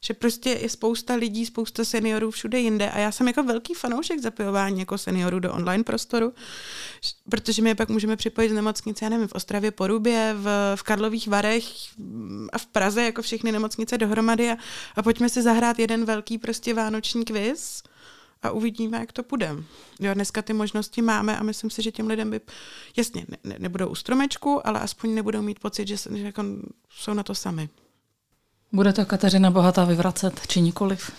že 0.00 0.14
prostě 0.14 0.50
je 0.50 0.68
spousta 0.68 1.14
lidí, 1.14 1.46
spousta 1.46 1.84
seniorů 1.84 2.30
všude 2.30 2.58
jinde 2.58 2.90
a 2.90 2.98
já 2.98 3.12
jsem 3.12 3.26
jako 3.26 3.42
velký 3.42 3.74
fanoušek 3.74 4.20
zapojování 4.20 4.80
jako 4.80 4.98
seniorů 4.98 5.40
do 5.40 5.52
online 5.52 5.84
prostoru, 5.84 6.32
protože 7.30 7.62
my 7.62 7.70
je 7.70 7.74
pak 7.74 7.88
můžeme 7.88 8.16
připojit 8.16 8.48
z 8.48 8.52
nemocnice, 8.52 9.04
já 9.04 9.08
nevím, 9.08 9.28
v 9.28 9.32
Ostravě, 9.32 9.70
Porubě, 9.70 10.34
v, 10.36 10.76
v 10.76 10.82
Karlových 10.82 11.28
Varech 11.28 11.64
a 12.52 12.58
v 12.58 12.66
Praze, 12.66 13.02
jako 13.02 13.22
všechny 13.22 13.52
nemocnice 13.52 13.98
dohromady 13.98 14.50
a, 14.50 14.56
a 14.96 15.02
pojďme 15.02 15.28
si 15.28 15.42
zahrát 15.42 15.78
jeden 15.78 16.04
velký 16.04 16.38
prostě 16.38 16.74
vánoční 16.74 17.24
quiz 17.24 17.82
a 18.44 18.50
uvidíme, 18.50 18.98
jak 18.98 19.12
to 19.12 19.22
půjde. 19.22 19.56
Jo, 20.00 20.14
dneska 20.14 20.42
ty 20.42 20.52
možnosti 20.52 21.02
máme 21.02 21.38
a 21.38 21.42
myslím 21.42 21.70
si, 21.70 21.82
že 21.82 21.92
těm 21.92 22.06
lidem 22.06 22.30
by, 22.30 22.40
jasně, 22.96 23.24
ne, 23.28 23.36
ne, 23.44 23.56
nebudou 23.58 23.88
u 23.88 23.94
stromečku, 23.94 24.66
ale 24.66 24.80
aspoň 24.80 25.14
nebudou 25.14 25.42
mít 25.42 25.58
pocit, 25.58 25.88
že, 25.88 25.96
že 26.14 26.22
jako 26.24 26.44
jsou 26.90 27.14
na 27.14 27.22
to 27.22 27.34
sami. 27.34 27.68
Bude 28.72 28.92
to 28.92 29.06
Kateřina 29.06 29.50
Bohatá 29.50 29.84
vyvracet, 29.84 30.46
či 30.46 30.60
nikoliv? 30.60 31.10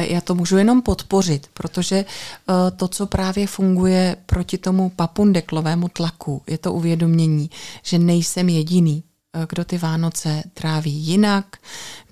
Já 0.00 0.20
to 0.20 0.34
můžu 0.34 0.56
jenom 0.56 0.82
podpořit, 0.82 1.46
protože 1.54 1.96
eh, 1.96 2.70
to, 2.76 2.88
co 2.88 3.06
právě 3.06 3.46
funguje 3.46 4.16
proti 4.26 4.58
tomu 4.58 4.90
papundeklovému 4.90 5.88
tlaku, 5.88 6.42
je 6.46 6.58
to 6.58 6.72
uvědomění, 6.72 7.50
že 7.82 7.98
nejsem 7.98 8.48
jediný, 8.48 9.04
Eh, 9.04 9.09
kdo 9.48 9.64
ty 9.64 9.78
Vánoce 9.78 10.42
tráví 10.54 10.92
jinak, 10.92 11.56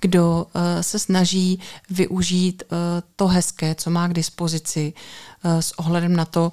kdo 0.01 0.47
eh, 0.53 0.83
se 0.83 0.99
snaží 0.99 1.59
využít 1.89 2.63
eh, 2.63 2.75
to 3.15 3.27
hezké, 3.27 3.75
co 3.75 3.89
má 3.89 4.07
k 4.07 4.13
dispozici 4.13 4.93
s 5.43 5.79
ohledem 5.79 6.15
na 6.15 6.25
to, 6.25 6.51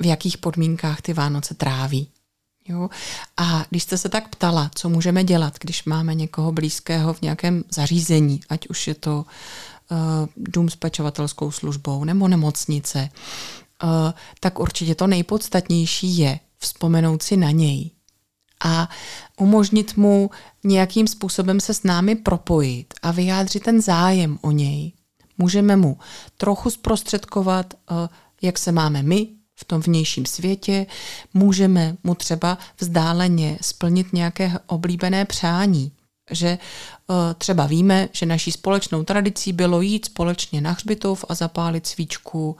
v 0.00 0.06
jakých 0.06 0.38
podmínkách 0.38 1.00
ty 1.00 1.12
Vánoce 1.12 1.54
tráví. 1.54 2.08
Jo? 2.68 2.88
A 3.36 3.64
když 3.70 3.82
jste 3.82 3.98
se 3.98 4.08
tak 4.08 4.28
ptala, 4.28 4.70
co 4.74 4.88
můžeme 4.88 5.24
dělat, 5.24 5.58
když 5.60 5.84
máme 5.84 6.14
někoho 6.14 6.52
blízkého 6.52 7.14
v 7.14 7.22
nějakém 7.22 7.64
zařízení, 7.70 8.40
ať 8.48 8.68
už 8.68 8.88
je 8.88 8.94
to 8.94 9.24
uh, 9.90 9.96
dům 10.36 10.70
s 10.70 10.76
pečovatelskou 10.76 11.50
službou 11.50 12.04
nebo 12.04 12.28
nemocnice, 12.28 13.08
uh, 13.82 13.90
tak 14.40 14.58
určitě 14.58 14.94
to 14.94 15.06
nejpodstatnější 15.06 16.18
je 16.18 16.40
vzpomenout 16.58 17.22
si 17.22 17.36
na 17.36 17.50
něj, 17.50 17.90
a 18.64 18.88
umožnit 19.40 19.96
mu 19.96 20.30
nějakým 20.64 21.06
způsobem 21.06 21.60
se 21.60 21.74
s 21.74 21.82
námi 21.82 22.14
propojit 22.14 22.94
a 23.02 23.10
vyjádřit 23.10 23.62
ten 23.62 23.80
zájem 23.80 24.38
o 24.42 24.50
něj. 24.50 24.92
Můžeme 25.38 25.76
mu 25.76 25.98
trochu 26.36 26.70
zprostředkovat, 26.70 27.74
eh, 27.74 28.08
jak 28.42 28.58
se 28.58 28.72
máme 28.72 29.02
my 29.02 29.28
v 29.54 29.64
tom 29.64 29.80
vnějším 29.80 30.26
světě, 30.26 30.86
můžeme 31.34 31.96
mu 32.04 32.14
třeba 32.14 32.58
vzdáleně 32.80 33.58
splnit 33.60 34.12
nějaké 34.12 34.52
oblíbené 34.66 35.24
přání. 35.24 35.92
Že 36.30 36.48
eh, 36.48 37.34
třeba 37.38 37.66
víme, 37.66 38.08
že 38.12 38.26
naší 38.26 38.52
společnou 38.52 39.04
tradicí 39.04 39.52
bylo 39.52 39.80
jít 39.80 40.04
společně 40.04 40.60
na 40.60 40.70
hřbitov 40.70 41.24
a 41.28 41.34
zapálit 41.34 41.86
svíčku 41.86 42.56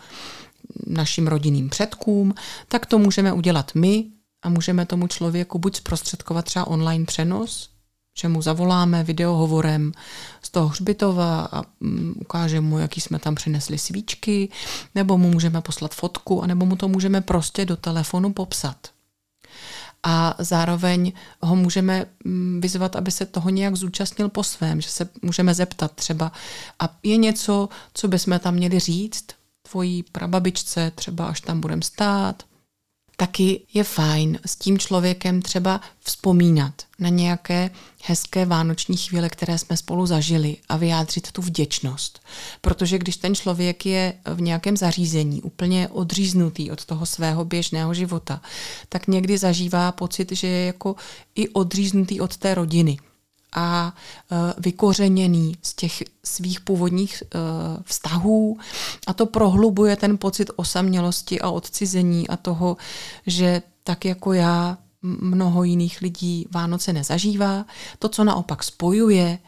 našim 0.87 1.27
rodinným 1.27 1.69
předkům, 1.71 2.35
tak 2.69 2.87
to 2.87 2.99
můžeme 2.99 3.33
udělat 3.33 3.75
my 3.75 4.05
a 4.47 4.49
můžeme 4.49 4.87
tomu 4.87 5.07
člověku 5.07 5.59
buď 5.59 5.77
zprostředkovat 5.77 6.45
třeba 6.45 6.67
online 6.67 7.05
přenos, 7.05 7.71
že 8.19 8.29
mu 8.29 8.43
zavoláme 8.43 9.05
videohovorem 9.05 9.93
z 10.43 10.51
toho 10.51 10.69
hřbitova 10.69 11.49
a 11.53 11.63
mm, 11.81 12.15
ukážeme 12.21 12.69
mu, 12.69 12.79
jaký 12.79 13.01
jsme 13.01 13.19
tam 13.19 13.35
přinesli 13.35 13.79
svíčky, 13.79 14.49
nebo 14.95 15.19
mu 15.19 15.31
můžeme 15.31 15.61
poslat 15.61 15.95
fotku, 15.95 16.43
anebo 16.43 16.67
mu 16.67 16.77
to 16.77 16.89
můžeme 16.89 17.21
prostě 17.21 17.65
do 17.65 17.77
telefonu 17.77 18.33
popsat. 18.33 18.77
A 20.03 20.35
zároveň 20.39 21.13
ho 21.41 21.57
můžeme 21.57 22.07
mm, 22.25 22.61
vyzvat, 22.61 22.97
aby 22.97 23.11
se 23.11 23.27
toho 23.27 23.51
nějak 23.51 23.77
zúčastnil 23.77 24.29
po 24.29 24.43
svém, 24.43 24.81
že 24.81 24.89
se 24.89 25.09
můžeme 25.23 25.55
zeptat 25.55 25.93
třeba, 25.93 26.33
a 26.79 26.97
je 27.03 27.17
něco, 27.17 27.69
co 27.95 28.09
bychom 28.09 28.39
tam 28.39 28.55
měli 28.55 28.79
říct 28.79 29.27
tvojí 29.71 30.03
prababičce, 30.03 30.93
třeba 30.95 31.27
až 31.27 31.41
tam 31.41 31.61
budeme 31.61 31.83
stát, 31.83 32.43
taky 33.17 33.61
je 33.75 33.85
fajn 33.85 34.39
s 34.47 34.57
tím 34.57 34.79
člověkem 34.79 35.43
třeba 35.43 35.81
vzpomínat 36.01 36.75
na 36.99 37.09
nějaké 37.09 37.71
hezké 38.05 38.47
vánoční 38.47 38.97
chvíle, 38.97 39.29
které 39.29 39.59
jsme 39.59 39.77
spolu 39.77 40.07
zažili 40.07 40.57
a 40.69 40.77
vyjádřit 40.77 41.33
tu 41.33 41.43
vděčnost. 41.43 42.21
Protože 42.61 42.99
když 42.99 43.17
ten 43.17 43.35
člověk 43.35 43.87
je 43.87 44.15
v 44.35 44.41
nějakém 44.41 44.77
zařízení 44.77 45.43
úplně 45.43 45.89
odříznutý 45.89 46.71
od 46.71 46.85
toho 46.85 47.07
svého 47.07 47.45
běžného 47.45 47.95
života, 47.95 48.41
tak 48.89 49.09
někdy 49.09 49.39
zažívá 49.39 49.93
pocit, 49.93 50.33
že 50.33 50.47
je 50.47 50.67
jako 50.67 50.97
i 51.35 51.49
odříznutý 51.49 52.21
od 52.21 52.37
té 52.37 52.55
rodiny 52.55 52.99
a 53.55 53.95
e, 54.31 54.55
vykořeněný 54.59 55.57
z 55.63 55.75
těch 55.75 56.03
svých 56.25 56.61
původních 56.61 57.23
e, 57.23 57.39
vztahů 57.83 58.59
a 59.07 59.13
to 59.13 59.27
prohlubuje 59.27 59.97
ten 59.97 60.19
pocit 60.19 60.51
osamělosti 60.57 61.41
a 61.41 61.51
odcizení 61.51 62.29
a 62.29 62.37
toho, 62.37 62.77
že 63.27 63.63
tak 63.85 64.05
jako 64.05 64.33
já 64.33 64.79
mnoho 65.03 65.65
jiných 65.65 66.01
lidí 66.03 66.47
Vánoce 66.51 66.93
nezažívá. 66.93 67.67
To, 67.99 68.09
co 68.09 68.25
naopak 68.25 68.63
spojuje, 68.63 69.39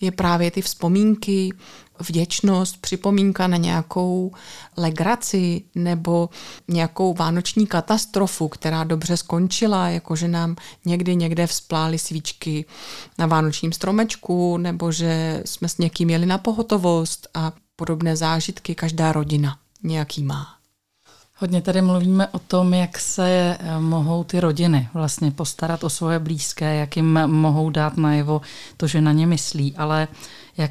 je 0.00 0.10
právě 0.10 0.50
ty 0.50 0.62
vzpomínky, 0.62 1.52
vděčnost, 2.00 2.80
připomínka 2.80 3.46
na 3.46 3.56
nějakou 3.56 4.32
legraci 4.76 5.62
nebo 5.74 6.28
nějakou 6.68 7.14
vánoční 7.14 7.66
katastrofu, 7.66 8.48
která 8.48 8.84
dobře 8.84 9.16
skončila, 9.16 9.88
jako 9.88 10.16
že 10.16 10.28
nám 10.28 10.56
někdy 10.84 11.16
někde 11.16 11.46
vzplály 11.46 11.98
svíčky 11.98 12.64
na 13.18 13.26
vánočním 13.26 13.72
stromečku, 13.72 14.56
nebo 14.56 14.92
že 14.92 15.42
jsme 15.44 15.68
s 15.68 15.78
někým 15.78 16.10
jeli 16.10 16.26
na 16.26 16.38
pohotovost 16.38 17.28
a 17.34 17.52
podobné 17.76 18.16
zážitky 18.16 18.74
každá 18.74 19.12
rodina 19.12 19.58
nějaký 19.82 20.22
má. 20.22 20.60
Hodně 21.42 21.62
tady 21.62 21.82
mluvíme 21.82 22.28
o 22.28 22.38
tom, 22.38 22.74
jak 22.74 22.98
se 22.98 23.56
eh, 23.60 23.80
mohou 23.80 24.24
ty 24.24 24.40
rodiny 24.40 24.88
vlastně 24.94 25.30
postarat 25.30 25.84
o 25.84 25.90
svoje 25.90 26.18
blízké, 26.18 26.74
jak 26.74 26.96
jim 26.96 27.26
mohou 27.26 27.70
dát 27.70 27.96
najevo 27.96 28.40
to, 28.76 28.86
že 28.86 29.00
na 29.00 29.12
ně 29.12 29.26
myslí, 29.26 29.76
ale 29.76 30.08
jak 30.56 30.70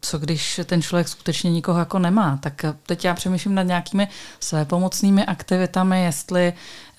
co 0.00 0.18
když 0.18 0.60
ten 0.64 0.82
člověk 0.82 1.08
skutečně 1.08 1.50
nikoho 1.50 1.78
jako 1.78 1.98
nemá, 1.98 2.36
tak 2.42 2.64
teď 2.86 3.04
já 3.04 3.14
přemýšlím 3.14 3.54
nad 3.54 3.62
nějakými 3.62 4.08
své 4.40 4.64
pomocnými 4.64 5.24
aktivitami, 5.24 6.02
jestli 6.02 6.52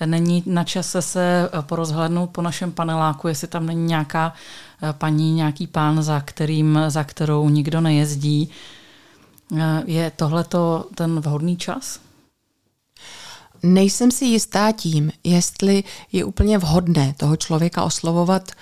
není 0.06 0.42
na 0.46 0.64
čase 0.64 1.02
se 1.02 1.50
porozhlednout 1.60 2.30
po 2.30 2.42
našem 2.42 2.72
paneláku, 2.72 3.28
jestli 3.28 3.48
tam 3.48 3.66
není 3.66 3.86
nějaká 3.86 4.32
eh, 4.82 4.92
paní, 4.92 5.34
nějaký 5.34 5.66
pán, 5.66 6.02
za, 6.02 6.20
kterým, 6.20 6.78
za 6.88 7.04
kterou 7.04 7.48
nikdo 7.48 7.80
nejezdí. 7.80 8.50
Eh, 9.58 9.82
je 9.86 10.10
tohleto 10.10 10.86
ten 10.94 11.20
vhodný 11.20 11.56
čas? 11.56 12.00
Nejsem 13.62 14.10
si 14.10 14.24
jistá 14.24 14.72
tím, 14.72 15.12
jestli 15.24 15.84
je 16.12 16.24
úplně 16.24 16.58
vhodné 16.58 17.14
toho 17.16 17.36
člověka 17.36 17.82
oslovovat 17.82 18.52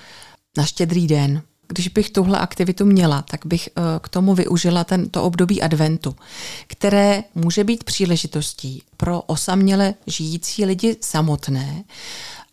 na 0.57 0.65
štědrý 0.65 1.07
den. 1.07 1.43
Když 1.69 1.89
bych 1.89 2.11
tuhle 2.11 2.39
aktivitu 2.39 2.85
měla, 2.85 3.23
tak 3.23 3.47
bych 3.47 3.69
eh, 3.69 3.83
k 4.01 4.09
tomu 4.09 4.35
využila 4.35 4.85
tento 4.85 5.23
období 5.23 5.63
adventu, 5.63 6.17
které 6.67 7.23
může 7.35 7.65
být 7.65 7.85
příležitostí 7.85 8.83
pro 8.97 9.23
osaměle 9.23 9.95
žijící 10.07 10.65
lidi 10.65 10.97
samotné, 11.01 11.85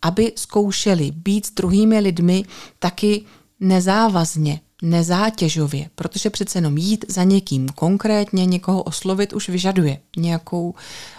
aby 0.02 0.32
zkoušeli 0.36 1.10
být 1.10 1.46
s 1.46 1.50
druhými 1.50 2.00
lidmi 2.00 2.44
taky 2.78 3.24
nezávazně, 3.60 4.60
nezátěžově, 4.82 5.90
protože 5.94 6.30
přece 6.30 6.58
jenom 6.58 6.78
jít 6.78 7.04
za 7.08 7.24
někým 7.24 7.68
konkrétně, 7.68 8.46
někoho 8.46 8.82
oslovit 8.82 9.32
už 9.32 9.48
vyžaduje 9.48 9.98
nějakou 10.16 10.74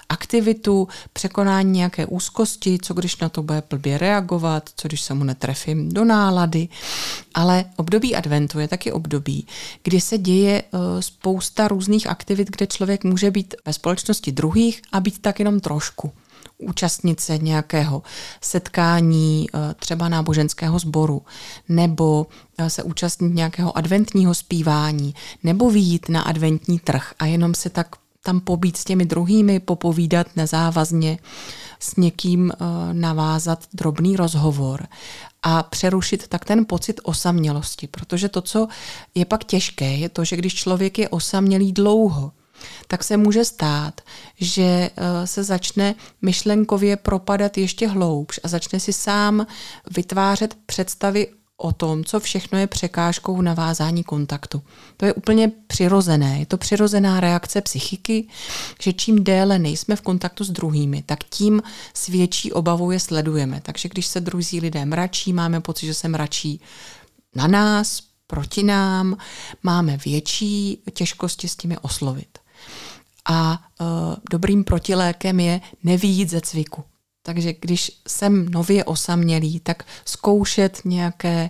aktivitu, 0.10 0.88
překonání 1.13 1.72
nějaké 1.72 2.06
úzkosti, 2.06 2.78
co 2.82 2.93
když 2.93 3.17
na 3.17 3.30
to 3.30 3.43
bude 3.43 3.63
blbě 3.70 3.98
reagovat, 3.98 4.70
co 4.76 4.88
když 4.88 5.02
se 5.02 5.13
mu 5.13 5.24
netrefím 5.24 5.89
do 5.89 6.06
nálady. 6.06 6.67
Ale 7.34 7.65
období 7.76 8.15
adventu 8.15 8.60
je 8.60 8.67
taky 8.67 8.91
období, 8.91 9.48
kdy 9.84 10.02
se 10.02 10.17
děje 10.17 10.63
eh, 10.63 11.02
spousta 11.02 11.67
různých 11.67 12.08
aktivit, 12.08 12.52
kde 12.52 12.67
člověk 12.67 13.04
může 13.04 13.32
být 13.32 13.56
ve 13.65 13.74
společnosti 13.74 14.32
druhých 14.32 14.82
a 14.91 15.00
být 15.00 15.20
tak 15.22 15.39
jenom 15.39 15.60
trošku 15.60 16.12
účastnit 16.58 17.20
se 17.20 17.38
nějakého 17.38 18.04
setkání 18.41 19.48
eh, 19.54 19.74
třeba 19.80 20.10
náboženského 20.10 20.80
sboru, 20.80 21.22
nebo 21.70 22.28
eh, 22.58 22.70
se 22.70 22.84
účastnit 22.84 23.36
nějakého 23.36 23.78
adventního 23.78 24.34
zpívání, 24.34 25.15
nebo 25.43 25.70
výjít 25.70 26.10
na 26.10 26.22
adventní 26.22 26.80
trh 26.80 27.13
a 27.20 27.26
jenom 27.26 27.56
se 27.56 27.70
tak 27.70 27.88
tam 28.24 28.39
pobít 28.39 28.78
s 28.78 28.84
těmi 28.84 29.06
druhými, 29.06 29.60
popovídat 29.60 30.28
nezávazně, 30.36 31.20
s 31.80 31.96
někým 31.96 32.52
eh, 32.52 32.56
navázat 32.93 33.65
drobný 33.74 34.15
rozhovor 34.15 34.88
a 35.43 35.63
přerušit 35.63 36.28
tak 36.28 36.46
ten 36.46 36.65
pocit 36.65 37.00
osamělosti, 37.04 37.88
protože 37.88 38.30
to, 38.30 38.41
co 38.41 38.67
je 39.15 39.26
pak 39.26 39.43
těžké, 39.43 39.96
je 39.96 40.10
to, 40.10 40.26
že 40.26 40.36
když 40.36 40.56
člověk 40.56 41.00
je 41.00 41.10
osamělý 41.10 41.74
dlouho, 41.74 42.32
tak 42.88 43.04
se 43.04 43.17
může 43.17 43.46
stát, 43.46 44.02
že 44.36 44.63
eh, 44.63 45.28
se 45.28 45.43
začne 45.43 45.96
myšlenkově 46.22 46.98
propadat 46.98 47.58
ještě 47.58 47.88
hloubš 47.88 48.39
a 48.43 48.48
začne 48.48 48.80
si 48.80 48.93
sám 48.93 49.48
vytvářet 49.96 50.58
představy 50.65 51.28
o 51.58 51.72
tom, 51.72 52.04
co 52.04 52.20
všechno 52.20 52.60
je 52.60 52.67
překážkou 52.67 53.41
navázání 53.41 54.04
kontaktu. 54.04 54.62
To 54.98 55.06
je 55.06 55.13
úplně 55.13 55.52
přirozené. 55.67 56.39
Je 56.39 56.46
to 56.46 56.58
přirozená 56.58 57.20
reakce 57.20 57.62
psychiky, 57.62 58.28
že 58.82 58.93
čím 58.93 59.24
déle 59.24 59.60
nejsme 59.60 59.96
v 59.96 60.02
kontaktu 60.02 60.43
s 60.43 60.50
druhými, 60.50 61.04
tak 61.06 61.24
tím 61.24 61.62
s 61.93 62.08
větší 62.08 62.54
obavou 62.54 62.91
je 62.91 63.00
sledujeme. 63.00 63.62
Takže 63.62 63.89
když 63.89 64.08
se 64.08 64.22
druzí 64.22 64.60
lidé 64.60 64.86
mračí, 64.86 65.34
máme 65.34 65.62
pocit, 65.62 65.86
že 65.86 65.93
se 65.93 66.08
mračí 66.08 66.62
na 67.36 67.48
nás, 67.48 68.02
proti 68.28 68.63
nám, 68.63 69.17
máme 69.63 69.98
větší 69.98 70.84
těžkosti 70.93 71.48
s 71.48 71.56
tím 71.56 71.76
oslovit. 71.82 72.38
A 73.30 73.60
e, 73.60 73.86
dobrým 74.32 74.63
protilékem 74.63 75.40
je 75.40 75.62
nevýjít 75.84 76.30
ze 76.30 76.42
cviku. 76.42 76.84
Takže 77.22 77.54
když 77.62 78.02
jsem 78.08 78.50
nově 78.50 78.84
osamělý, 78.84 79.60
tak 79.60 79.84
zkoušet 80.06 80.82
nějaké 80.86 81.50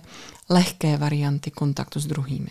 lehké 0.50 0.96
varianty 0.96 1.50
kontaktu 1.50 2.00
s 2.00 2.06
druhými. 2.06 2.50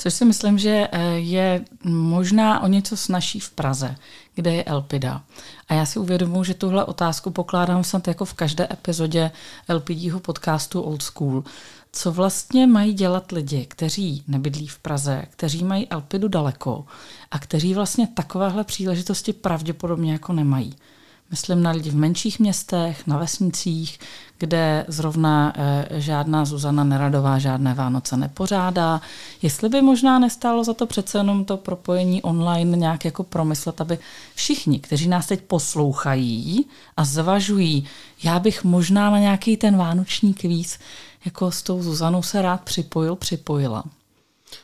Což 0.00 0.14
si 0.14 0.24
myslím, 0.24 0.58
že 0.58 0.88
e, 0.92 1.18
je 1.18 1.64
možná 1.84 2.62
o 2.62 2.66
něco 2.66 2.96
snažší 2.96 3.40
v 3.40 3.50
Praze, 3.50 3.96
kde 4.34 4.54
je 4.54 4.64
Elpida. 4.64 5.22
A 5.68 5.74
já 5.74 5.86
si 5.86 5.98
uvědomuji, 5.98 6.44
že 6.44 6.54
tuhle 6.54 6.84
otázku 6.84 7.30
pokládám 7.30 7.84
snad 7.84 8.08
jako 8.08 8.24
v 8.24 8.34
každé 8.34 8.68
epizodě 8.72 9.30
Elpidího 9.68 10.20
podcastu 10.20 10.80
Old 10.80 11.02
School. 11.02 11.44
Co 11.92 12.12
vlastně 12.12 12.66
mají 12.66 12.92
dělat 12.92 13.32
lidi, 13.32 13.66
kteří 13.66 14.24
nebydlí 14.28 14.66
v 14.66 14.78
Praze, 14.78 15.24
kteří 15.30 15.64
mají 15.64 15.88
Elpidu 15.88 16.28
daleko 16.28 16.84
a 17.30 17.38
kteří 17.38 17.74
vlastně 17.74 18.06
takovéhle 18.06 18.64
příležitosti 18.64 19.32
pravděpodobně 19.32 20.12
jako 20.12 20.32
nemají? 20.32 20.76
Myslím 21.30 21.62
na 21.62 21.70
lidi 21.70 21.90
v 21.90 21.96
menších 21.96 22.38
městech, 22.40 23.06
na 23.06 23.18
vesnicích, 23.18 23.98
kde 24.38 24.84
zrovna 24.88 25.52
e, 25.56 25.86
žádná 26.00 26.44
Zuzana 26.44 26.84
Neradová 26.84 27.38
žádné 27.38 27.74
Vánoce 27.74 28.16
nepořádá. 28.16 29.00
Jestli 29.42 29.68
by 29.68 29.82
možná 29.82 30.18
nestálo 30.18 30.64
za 30.64 30.74
to 30.74 30.86
přece 30.86 31.18
jenom 31.18 31.44
to 31.44 31.56
propojení 31.56 32.22
online 32.22 32.76
nějak 32.76 33.04
jako 33.04 33.22
promyslet, 33.22 33.80
aby 33.80 33.98
všichni, 34.34 34.80
kteří 34.80 35.08
nás 35.08 35.26
teď 35.26 35.40
poslouchají 35.40 36.66
a 36.96 37.04
zvažují, 37.04 37.86
já 38.22 38.38
bych 38.38 38.64
možná 38.64 39.10
na 39.10 39.18
nějaký 39.18 39.56
ten 39.56 39.76
vánoční 39.76 40.34
kvíz 40.34 40.78
jako 41.24 41.50
s 41.50 41.62
tou 41.62 41.82
Zuzanou 41.82 42.22
se 42.22 42.42
rád 42.42 42.60
připojil, 42.60 43.16
připojila. 43.16 43.84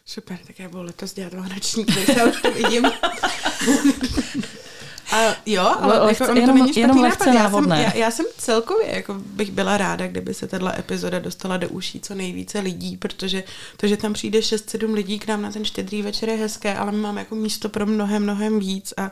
Super, 0.05 0.39
tak 0.47 0.59
já 0.59 0.69
budu 0.69 0.83
letos 0.83 1.15
dělat 1.15 1.35
vánoční 1.35 1.85
kvíz, 1.85 2.09
já 2.09 2.25
už 2.25 2.43
to 2.43 2.53
vidím. 2.53 2.85
A 5.13 5.37
jo, 5.47 5.75
ale 5.81 5.99
Lehce, 5.99 6.25
jako, 6.25 6.39
jenom, 6.39 6.59
to 6.59 6.65
není 6.65 6.77
jenom 6.77 7.01
lehce 7.01 7.33
nápad. 7.33 7.43
Já 7.43 7.51
jsem, 7.51 7.71
já, 7.71 7.97
já 7.97 8.11
jsem 8.11 8.27
celkově, 8.39 8.95
jako 8.95 9.15
bych 9.15 9.51
byla 9.51 9.77
ráda, 9.77 10.07
kdyby 10.07 10.35
se 10.35 10.47
tahle 10.47 10.79
epizoda 10.79 11.19
dostala 11.19 11.57
do 11.57 11.69
uší 11.69 12.01
co 12.01 12.15
nejvíce 12.15 12.61
lidí, 12.61 12.97
protože 12.97 13.45
to, 13.77 13.87
že 13.87 13.97
tam 13.97 14.13
přijde 14.13 14.39
6-7 14.39 14.95
lidí 14.95 15.19
k 15.19 15.27
nám 15.27 15.43
na 15.43 15.53
ten 15.53 15.65
štědrý 15.65 16.03
večer 16.03 16.29
je 16.29 16.37
hezké, 16.37 16.75
ale 16.75 16.93
my 16.93 16.99
máme 16.99 17.21
jako 17.21 17.35
místo 17.35 17.69
pro 17.69 17.87
mnohem, 17.87 18.23
mnohem 18.23 18.59
víc 18.59 18.95
a 18.97 19.11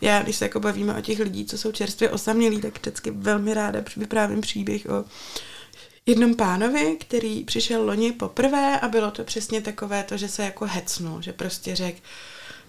já, 0.00 0.22
když 0.22 0.36
se 0.36 0.44
jako 0.44 0.60
bavíme 0.60 0.94
o 0.94 1.00
těch 1.00 1.18
lidí, 1.18 1.44
co 1.44 1.58
jsou 1.58 1.72
čerstvě 1.72 2.10
osamělí, 2.10 2.60
tak 2.60 2.78
vždycky 2.78 3.10
velmi 3.10 3.54
ráda 3.54 3.80
vyprávím 3.96 4.40
příběh 4.40 4.86
o 4.86 5.04
jednom 6.06 6.34
pánovi, 6.34 6.96
který 7.00 7.44
přišel 7.44 7.86
loni 7.86 8.12
poprvé 8.12 8.80
a 8.80 8.88
bylo 8.88 9.10
to 9.10 9.24
přesně 9.24 9.60
takové 9.60 10.02
to, 10.02 10.16
že 10.16 10.28
se 10.28 10.44
jako 10.44 10.66
hecnul, 10.66 11.22
že 11.22 11.32
prostě 11.32 11.76
řekl, 11.76 11.98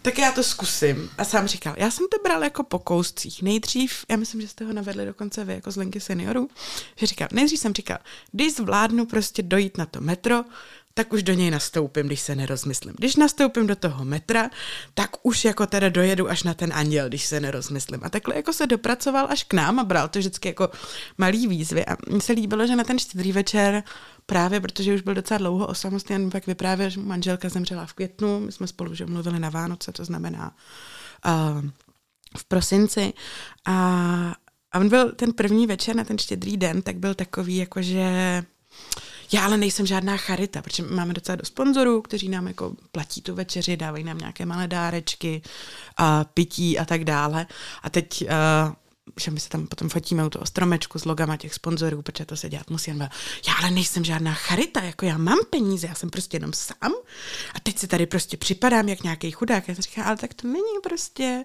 tak 0.02 0.18
já 0.18 0.32
to 0.32 0.44
zkusím. 0.44 1.10
A 1.18 1.24
sám 1.24 1.48
říkal, 1.48 1.74
já 1.78 1.92
jsem 1.92 2.08
to 2.12 2.18
bral 2.24 2.44
jako 2.44 2.64
po 2.64 2.80
kouscích. 2.80 3.42
Nejdřív, 3.42 4.06
já 4.10 4.18
myslím, 4.18 4.42
že 4.42 4.48
jste 4.48 4.66
ho 4.66 4.74
navedli 4.74 5.06
dokonce 5.06 5.46
vy 5.46 5.54
jako 5.54 5.72
z 5.72 5.78
linky 5.78 6.00
seniorů, 6.00 6.50
že 6.96 7.06
říkal, 7.08 7.28
nejdřív 7.32 7.60
jsem 7.60 7.74
říkal, 7.74 7.98
když 8.32 8.56
zvládnu 8.56 9.06
prostě 9.06 9.44
dojít 9.44 9.78
na 9.78 9.86
to 9.86 10.02
metro, 10.02 10.44
tak 10.94 11.14
už 11.14 11.24
do 11.24 11.34
něj 11.34 11.52
nastoupím, 11.52 12.08
když 12.08 12.22
se 12.22 12.36
nerozmyslím. 12.36 12.94
Když 12.98 13.16
nastoupím 13.16 13.68
do 13.68 13.76
toho 13.76 14.06
metra, 14.06 14.50
tak 14.94 15.10
už 15.24 15.46
jako 15.46 15.68
teda 15.68 15.90
dojedu 15.90 16.30
až 16.30 16.44
na 16.44 16.54
ten 16.54 16.74
anděl, 16.74 17.08
když 17.08 17.26
se 17.26 17.40
nerozmyslím. 17.40 18.00
A 18.04 18.10
takhle 18.10 18.36
jako 18.36 18.54
se 18.54 18.68
dopracoval 18.68 19.28
až 19.30 19.44
k 19.44 19.54
nám 19.54 19.80
a 19.80 19.84
bral 19.84 20.08
to 20.08 20.20
vždycky 20.20 20.48
jako 20.48 20.70
malý 21.18 21.48
výzvy. 21.48 21.86
A 21.86 21.98
mně 22.08 22.22
se 22.22 22.34
líbilo, 22.34 22.68
že 22.68 22.76
na 22.76 22.84
ten 22.84 23.00
štědrý 23.00 23.32
večer 23.32 23.84
právě, 24.26 24.60
protože 24.60 24.96
už 24.96 25.02
byl 25.02 25.14
docela 25.14 25.38
dlouho 25.38 25.68
osamostatněn, 25.68 26.30
pak 26.30 26.48
vyprávěl, 26.48 26.90
že 26.90 27.00
manželka 27.00 27.50
zemřela 27.50 27.86
v 27.86 27.94
květnu, 27.94 28.40
my 28.40 28.52
jsme 28.52 28.68
spolu 28.68 28.96
že 28.96 29.06
mluvili 29.06 29.40
na 29.40 29.50
Vánoce, 29.50 29.92
to 29.92 30.06
znamená 30.06 30.56
uh, 31.26 31.70
v 32.38 32.44
prosinci 32.46 33.14
a, 33.66 33.76
a 34.72 34.80
on 34.80 34.90
byl 34.90 35.12
ten 35.12 35.34
první 35.34 35.68
večer 35.68 35.96
na 35.96 36.04
ten 36.04 36.18
štědrý 36.18 36.58
den, 36.58 36.82
tak 36.82 36.96
byl 36.96 37.16
takový 37.16 37.58
jako, 37.58 37.82
že 37.82 38.44
já 39.34 39.46
ale 39.46 39.58
nejsem 39.58 39.86
žádná 39.86 40.18
charita, 40.18 40.62
protože 40.62 40.84
máme 40.84 41.14
docela 41.14 41.36
do 41.36 41.46
sponzorů, 41.46 42.02
kteří 42.02 42.30
nám 42.30 42.48
jako 42.48 42.76
platí 42.92 43.22
tu 43.22 43.36
večeři, 43.36 43.78
dávají 43.78 44.04
nám 44.04 44.18
nějaké 44.18 44.46
malé 44.46 44.68
dárečky, 44.68 45.42
a 45.98 46.24
pití 46.24 46.80
a 46.80 46.86
tak 46.86 47.04
dále. 47.04 47.48
A 47.84 47.90
teď 47.90 48.22
uh, 48.22 48.74
že 49.20 49.32
my 49.32 49.40
se 49.40 49.50
tam 49.50 49.68
potom 49.68 49.90
fotíme 49.90 50.26
u 50.26 50.30
toho 50.30 50.46
stromečku 50.46 51.00
s 51.00 51.06
logama 51.06 51.38
těch 51.38 51.54
sponzorů, 51.54 52.02
protože 52.02 52.26
to 52.26 52.36
se 52.38 52.50
dělat 52.50 52.70
musí. 52.70 52.92
Já 53.48 53.54
ale 53.60 53.72
nejsem 53.72 54.04
žádná 54.04 54.34
charita, 54.34 54.84
jako 54.84 55.06
já 55.06 55.18
mám 55.18 55.40
peníze, 55.50 55.88
já 55.88 55.96
jsem 55.96 56.10
prostě 56.10 56.38
jenom 56.38 56.54
sám 56.54 56.92
a 57.54 57.60
teď 57.64 57.78
se 57.78 57.88
tady 57.88 58.06
prostě 58.06 58.38
připadám 58.38 58.90
jak 58.90 59.04
nějaký 59.04 59.32
chudák. 59.32 59.68
Já 59.68 59.74
říkala, 59.74 60.08
ale 60.08 60.18
tak 60.18 60.34
to 60.34 60.48
není 60.48 60.80
prostě 60.84 61.44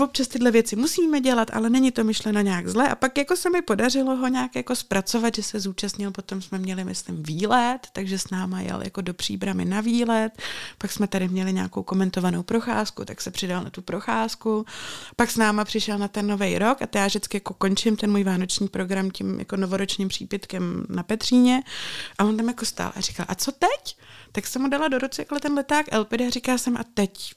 občas 0.00 0.28
tyhle 0.28 0.50
věci 0.50 0.76
musíme 0.76 1.20
dělat, 1.20 1.50
ale 1.52 1.70
není 1.70 1.90
to 1.90 2.04
myšleno 2.04 2.40
nějak 2.40 2.68
zle. 2.68 2.88
A 2.88 2.94
pak 2.94 3.18
jako 3.18 3.36
se 3.36 3.50
mi 3.50 3.62
podařilo 3.62 4.16
ho 4.16 4.28
nějak 4.28 4.56
jako 4.56 4.76
zpracovat, 4.76 5.34
že 5.34 5.42
se 5.42 5.60
zúčastnil, 5.60 6.10
potom 6.10 6.42
jsme 6.42 6.58
měli, 6.58 6.84
myslím, 6.84 7.22
výlet, 7.22 7.78
takže 7.92 8.18
s 8.18 8.30
náma 8.30 8.60
jel 8.60 8.82
jako 8.82 9.00
do 9.00 9.14
příbramy 9.14 9.64
na 9.64 9.80
výlet, 9.80 10.42
pak 10.78 10.92
jsme 10.92 11.06
tady 11.06 11.28
měli 11.28 11.52
nějakou 11.52 11.82
komentovanou 11.82 12.42
procházku, 12.42 13.04
tak 13.04 13.20
se 13.20 13.30
přidal 13.30 13.64
na 13.64 13.70
tu 13.70 13.82
procházku, 13.82 14.64
pak 15.16 15.30
s 15.30 15.36
náma 15.36 15.64
přišel 15.64 15.98
na 15.98 16.08
ten 16.08 16.26
nový 16.26 16.58
rok 16.58 16.82
a 16.82 16.88
já 16.94 17.06
vždycky 17.06 17.36
jako 17.36 17.54
končím 17.54 17.96
ten 17.96 18.10
můj 18.10 18.24
vánoční 18.24 18.68
program 18.68 19.10
tím 19.10 19.38
jako 19.38 19.56
novoročním 19.56 20.08
přípitkem 20.08 20.86
na 20.88 21.02
Petříně 21.02 21.62
a 22.18 22.24
on 22.24 22.36
tam 22.36 22.48
jako 22.48 22.64
stál 22.64 22.92
a 22.94 23.00
říkal, 23.00 23.26
a 23.28 23.34
co 23.34 23.52
teď? 23.52 23.96
Tak 24.32 24.46
jsem 24.46 24.62
mu 24.62 24.68
dala 24.68 24.88
do 24.88 24.98
ruce 24.98 25.22
jako 25.22 25.38
ten 25.38 25.52
leták 25.54 25.86
LPD 25.98 26.20
a 26.20 26.30
říká 26.30 26.58
jsem, 26.58 26.76
a 26.76 26.84
teď 26.94 27.34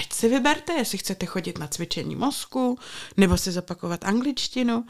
teď 0.00 0.12
si 0.12 0.28
vyberte, 0.28 0.72
jestli 0.72 0.98
chcete 0.98 1.26
chodit 1.26 1.58
na 1.58 1.68
cvičení 1.68 2.16
mozku, 2.16 2.78
nebo 3.16 3.36
si 3.36 3.52
zopakovat 3.52 4.04
angličtinu. 4.04 4.84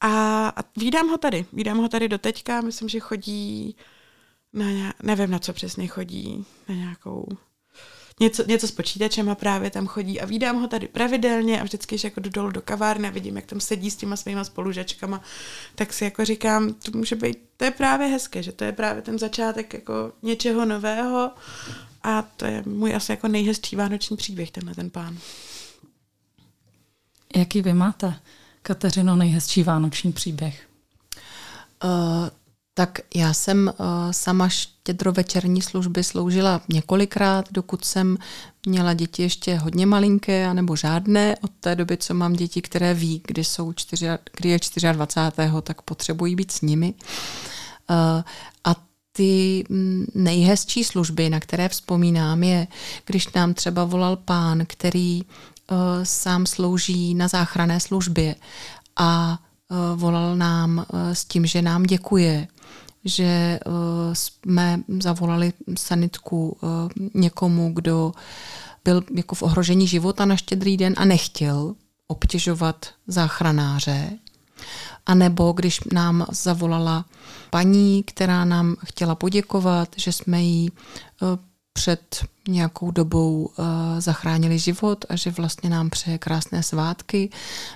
A, 0.00 0.48
a 0.48 0.62
vídám 0.76 1.08
ho 1.08 1.18
tady, 1.18 1.46
vídám 1.52 1.78
ho 1.78 1.88
tady 1.88 2.08
do 2.08 2.18
teďka, 2.18 2.60
myslím, 2.60 2.88
že 2.88 3.00
chodí 3.00 3.76
na 4.52 4.94
nevím, 5.02 5.30
na 5.30 5.38
co 5.38 5.52
přesně 5.52 5.86
chodí, 5.86 6.46
na 6.68 6.74
nějakou 6.74 7.28
něco, 8.20 8.44
něco 8.46 8.68
s 8.68 8.70
počítačem 8.70 9.30
a 9.30 9.34
právě 9.34 9.70
tam 9.70 9.86
chodí. 9.86 10.20
A 10.20 10.26
vídám 10.26 10.60
ho 10.60 10.68
tady 10.68 10.88
pravidelně 10.88 11.60
a 11.60 11.64
vždycky, 11.64 11.94
když 11.94 12.04
jako 12.04 12.20
jdu 12.20 12.30
dolů 12.30 12.50
do 12.50 12.62
kavárny 12.62 13.08
a 13.08 13.10
vidím, 13.10 13.36
jak 13.36 13.46
tam 13.46 13.60
sedí 13.60 13.90
s 13.90 13.96
těma 13.96 14.16
svýma 14.16 14.44
spolužačkama, 14.44 15.22
tak 15.74 15.92
si 15.92 16.04
jako 16.04 16.24
říkám, 16.24 16.74
to 16.74 16.98
může 16.98 17.16
být, 17.16 17.38
to 17.56 17.64
je 17.64 17.70
právě 17.70 18.06
hezké, 18.06 18.42
že 18.42 18.52
to 18.52 18.64
je 18.64 18.72
právě 18.72 19.02
ten 19.02 19.18
začátek 19.18 19.74
jako 19.74 20.12
něčeho 20.22 20.64
nového 20.64 21.30
a 22.02 22.22
to 22.22 22.44
je 22.44 22.62
můj 22.66 22.94
asi 22.94 23.12
jako 23.12 23.28
nejhezčí 23.28 23.76
vánoční 23.76 24.16
příběh, 24.16 24.50
tenhle 24.50 24.74
ten 24.74 24.90
pán. 24.90 25.18
Jaký 27.36 27.62
vy 27.62 27.74
máte, 27.74 28.14
Kateřino, 28.62 29.16
nejhezčí 29.16 29.62
vánoční 29.62 30.12
příběh? 30.12 30.68
Uh, 31.84 31.90
tak 32.74 32.98
já 33.14 33.32
jsem 33.32 33.72
uh, 33.78 33.86
sama 34.10 34.48
štědrovečerní 34.48 35.62
služby 35.62 36.04
sloužila 36.04 36.60
několikrát, 36.68 37.52
dokud 37.52 37.84
jsem 37.84 38.18
měla 38.66 38.94
děti 38.94 39.22
ještě 39.22 39.56
hodně 39.56 39.86
malinké, 39.86 40.46
anebo 40.46 40.76
žádné. 40.76 41.36
Od 41.40 41.50
té 41.60 41.76
doby, 41.76 41.96
co 41.96 42.14
mám 42.14 42.32
děti, 42.32 42.62
které 42.62 42.94
ví, 42.94 43.22
kdy, 43.26 43.44
jsou 43.44 43.72
čtyři, 43.72 44.06
kdy 44.36 44.48
je 44.48 44.58
24. 44.92 45.52
tak 45.62 45.82
potřebují 45.82 46.36
být 46.36 46.50
s 46.50 46.60
nimi. 46.60 46.94
Uh, 47.90 48.22
a 48.64 48.76
ty 49.12 49.64
nejhezčí 50.14 50.84
služby, 50.84 51.30
na 51.30 51.40
které 51.40 51.68
vzpomínám, 51.68 52.42
je, 52.42 52.66
když 53.06 53.32
nám 53.32 53.54
třeba 53.54 53.84
volal 53.84 54.16
pán, 54.16 54.64
který 54.66 55.22
uh, 55.22 55.76
sám 56.02 56.46
slouží 56.46 57.14
na 57.14 57.28
záchranné 57.28 57.80
službě 57.80 58.34
a 58.96 59.38
uh, 59.70 60.00
volal 60.00 60.36
nám 60.36 60.78
uh, 60.78 61.12
s 61.12 61.24
tím, 61.24 61.46
že 61.46 61.62
nám 61.62 61.82
děkuje, 61.82 62.48
že 63.04 63.60
uh, 63.66 63.72
jsme 64.12 64.82
zavolali 65.00 65.52
sanitku 65.78 66.48
uh, 66.60 66.68
někomu, 67.14 67.72
kdo 67.74 68.12
byl 68.84 69.02
jako 69.16 69.34
v 69.34 69.42
ohrožení 69.42 69.86
života 69.86 70.24
na 70.24 70.36
štědrý 70.36 70.76
den 70.76 70.94
a 70.96 71.04
nechtěl 71.04 71.74
obtěžovat 72.06 72.86
záchranáře. 73.06 74.10
A 75.06 75.14
nebo 75.14 75.52
když 75.52 75.80
nám 75.92 76.26
zavolala 76.30 77.04
paní, 77.50 78.02
která 78.02 78.44
nám 78.44 78.76
chtěla 78.84 79.14
poděkovat, 79.14 79.88
že 79.96 80.12
jsme 80.12 80.42
jí 80.42 80.70
před 81.72 82.24
nějakou 82.48 82.90
dobou 82.90 83.50
zachránili 83.98 84.58
život 84.58 85.04
a 85.08 85.16
že 85.16 85.30
vlastně 85.30 85.70
nám 85.70 85.90
přeje 85.90 86.18
krásné 86.18 86.62
svátky, 86.62 87.30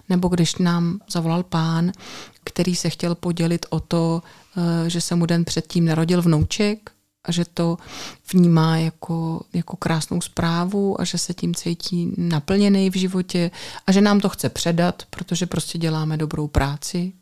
nebo 0.08 0.28
když 0.28 0.56
nám 0.56 1.00
zavolal 1.10 1.42
pán, 1.42 1.92
který 2.44 2.76
se 2.76 2.90
chtěl 2.90 3.14
podělit 3.14 3.66
o 3.70 3.80
to, 3.80 4.22
že 4.86 5.00
se 5.00 5.14
mu 5.14 5.26
den 5.26 5.44
předtím 5.44 5.84
narodil 5.84 6.22
vnouček 6.22 6.90
a 7.26 7.32
že 7.32 7.44
to 7.44 7.76
vnímá 8.32 8.76
jako, 8.76 9.44
jako 9.52 9.76
krásnou 9.76 10.20
zprávu 10.20 11.00
a 11.00 11.04
že 11.04 11.18
se 11.18 11.34
tím 11.34 11.54
cítí 11.54 12.14
naplněný 12.16 12.90
v 12.90 12.96
životě 12.96 13.50
a 13.86 13.92
že 13.92 14.00
nám 14.00 14.20
to 14.20 14.28
chce 14.28 14.48
předat, 14.48 15.02
protože 15.10 15.46
prostě 15.46 15.78
děláme 15.78 16.16
dobrou 16.16 16.46
práci, 16.46 17.12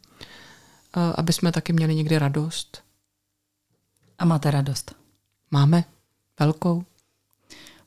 aby 1.15 1.33
jsme 1.33 1.53
taky 1.53 1.73
měli 1.73 1.95
někdy 1.95 2.19
radost. 2.19 2.83
A 4.19 4.25
máte 4.25 4.51
radost? 4.51 4.95
Máme. 5.51 5.85
Velkou. 6.41 6.85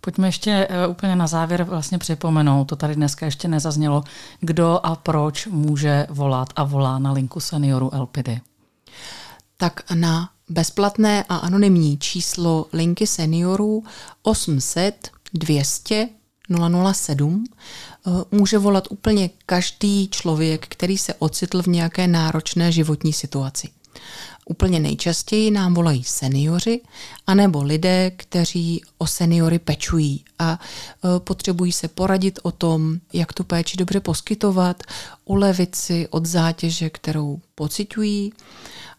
Pojďme 0.01 0.27
ještě 0.27 0.67
úplně 0.89 1.15
na 1.15 1.27
závěr 1.27 1.63
vlastně 1.63 1.97
připomenout, 1.97 2.65
to 2.65 2.75
tady 2.75 2.95
dneska 2.95 3.25
ještě 3.25 3.47
nezaznělo, 3.47 4.03
kdo 4.39 4.79
a 4.85 4.95
proč 4.95 5.47
může 5.47 6.07
volat 6.09 6.49
a 6.55 6.63
volá 6.63 6.99
na 6.99 7.11
linku 7.11 7.39
seniorů 7.39 7.91
LPD. 7.93 8.29
Tak 9.57 9.91
na 9.93 10.29
bezplatné 10.49 11.23
a 11.29 11.35
anonymní 11.35 11.97
číslo 11.97 12.65
linky 12.73 13.07
seniorů 13.07 13.83
800 14.23 15.09
200 15.33 16.09
007 16.93 17.43
může 18.31 18.57
volat 18.57 18.87
úplně 18.89 19.29
každý 19.45 20.07
člověk, 20.07 20.67
který 20.67 20.97
se 20.97 21.13
ocitl 21.13 21.61
v 21.61 21.67
nějaké 21.67 22.07
náročné 22.07 22.71
životní 22.71 23.13
situaci. 23.13 23.69
Úplně 24.45 24.79
nejčastěji 24.79 25.51
nám 25.51 25.73
volají 25.73 26.03
seniori, 26.03 26.81
anebo 27.27 27.63
lidé, 27.63 28.11
kteří 28.11 28.81
o 28.97 29.07
seniory 29.07 29.59
pečují 29.59 30.25
a 30.39 30.59
potřebují 31.17 31.71
se 31.71 31.87
poradit 31.87 32.39
o 32.43 32.51
tom, 32.51 32.97
jak 33.13 33.33
tu 33.33 33.43
péči 33.43 33.77
dobře 33.77 33.99
poskytovat, 33.99 34.83
ulevit 35.25 35.75
si 35.75 36.07
od 36.07 36.25
zátěže, 36.25 36.89
kterou 36.89 37.39
pocitují. 37.55 38.33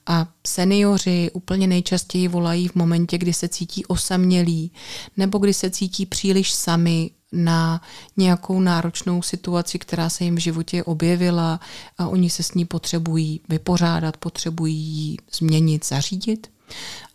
A 0.08 0.26
seniori 0.46 1.30
úplně 1.32 1.66
nejčastěji 1.66 2.28
volají 2.28 2.68
v 2.68 2.74
momentě, 2.74 3.18
kdy 3.18 3.32
se 3.32 3.48
cítí 3.48 3.86
osamělí 3.86 4.72
nebo 5.16 5.38
kdy 5.38 5.54
se 5.54 5.70
cítí 5.70 6.06
příliš 6.06 6.52
sami 6.52 7.10
na 7.32 7.82
nějakou 8.16 8.60
náročnou 8.60 9.22
situaci, 9.22 9.78
která 9.78 10.10
se 10.10 10.24
jim 10.24 10.36
v 10.36 10.38
životě 10.38 10.84
objevila 10.84 11.60
a 11.98 12.08
oni 12.08 12.30
se 12.30 12.42
s 12.42 12.54
ní 12.54 12.64
potřebují 12.64 13.40
vypořádat, 13.48 14.16
potřebují 14.16 14.76
ji 14.76 15.16
změnit, 15.32 15.86
zařídit. 15.86 16.50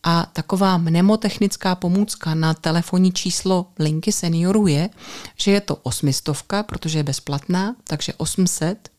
A 0.04 0.26
taková 0.34 0.78
mnemotechnická 0.78 1.76
pomůcka 1.76 2.36
na 2.36 2.54
telefonní 2.54 3.12
číslo 3.12 3.66
linky 3.80 4.12
seniorů 4.12 4.68
je, 4.68 4.89
že 5.38 5.52
je 5.52 5.62
to 5.62 5.76
osmistovka, 5.76 6.64
protože 6.64 7.00
je 7.00 7.04
bezplatná, 7.04 7.76
takže 7.84 8.14
800. 8.14 8.89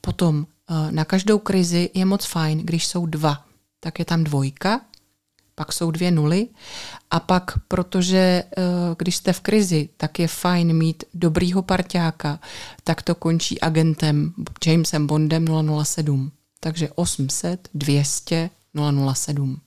Potom 0.00 0.46
na 0.90 1.04
každou 1.04 1.38
krizi 1.38 1.90
je 1.94 2.04
moc 2.04 2.24
fajn, 2.24 2.58
když 2.58 2.86
jsou 2.86 3.06
dva, 3.06 3.44
tak 3.80 3.98
je 3.98 4.04
tam 4.04 4.24
dvojka, 4.24 4.80
pak 5.54 5.72
jsou 5.72 5.90
dvě 5.90 6.10
nuly 6.10 6.48
a 7.10 7.20
pak, 7.20 7.58
protože 7.68 8.18
eh, 8.18 8.62
když 8.98 9.16
jste 9.16 9.32
v 9.32 9.40
krizi, 9.40 9.88
tak 9.96 10.18
je 10.18 10.28
fajn 10.28 10.72
mít 10.72 11.04
dobrýho 11.14 11.62
parťáka, 11.62 12.40
tak 12.84 13.02
to 13.02 13.14
končí 13.14 13.60
agentem 13.60 14.32
Jamesem 14.66 15.06
Bondem 15.06 15.46
007. 15.84 16.32
Takže 16.60 16.88
800 16.94 17.68
200 17.74 18.50
007. 19.14 19.60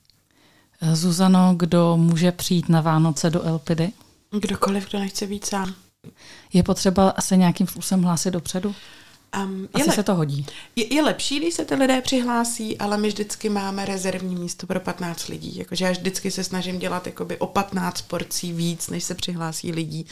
Zuzano, 0.92 1.54
kdo 1.56 1.96
může 1.96 2.32
přijít 2.32 2.68
na 2.68 2.80
Vánoce 2.80 3.30
do 3.30 3.42
Elpidy? 3.42 3.92
Kdokoliv, 4.40 4.88
kdo 4.88 4.98
nechce 4.98 5.26
být 5.26 5.44
sám. 5.44 5.74
Je 6.52 6.62
potřeba 6.62 7.14
se 7.20 7.36
nějakým 7.36 7.66
způsobem 7.66 8.04
hlásit 8.04 8.30
dopředu? 8.30 8.74
Um, 9.36 9.68
Asi 9.74 9.88
je, 9.88 9.92
se 9.92 10.02
to 10.02 10.14
hodí. 10.14 10.46
Je, 10.76 10.94
je 10.94 11.02
lepší, 11.02 11.40
když 11.40 11.54
se 11.54 11.64
ty 11.64 11.74
lidé 11.74 12.00
přihlásí, 12.00 12.78
ale 12.78 12.96
my 12.96 13.08
vždycky 13.08 13.48
máme 13.48 13.84
rezervní 13.84 14.36
místo 14.36 14.66
pro 14.66 14.80
15 14.80 15.28
lidí. 15.28 15.58
Jakože 15.58 15.84
já 15.84 15.90
vždycky 15.90 16.30
se 16.30 16.44
snažím 16.44 16.78
dělat 16.78 17.06
jakoby 17.06 17.38
o 17.38 17.46
15 17.46 18.02
porcí 18.02 18.52
víc, 18.52 18.90
než 18.90 19.04
se 19.04 19.14
přihlásí 19.14 19.72
lidí, 19.72 20.06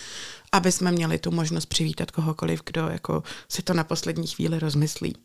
aby 0.52 0.72
jsme 0.72 0.92
měli 0.92 1.18
tu 1.18 1.30
možnost 1.30 1.66
přivítat 1.66 2.10
kohokoliv, 2.10 2.62
kdo 2.66 2.88
jako 2.88 3.22
si 3.48 3.62
to 3.62 3.74
na 3.74 3.84
poslední 3.84 4.26
chvíli 4.26 4.58
rozmyslí. 4.58 5.16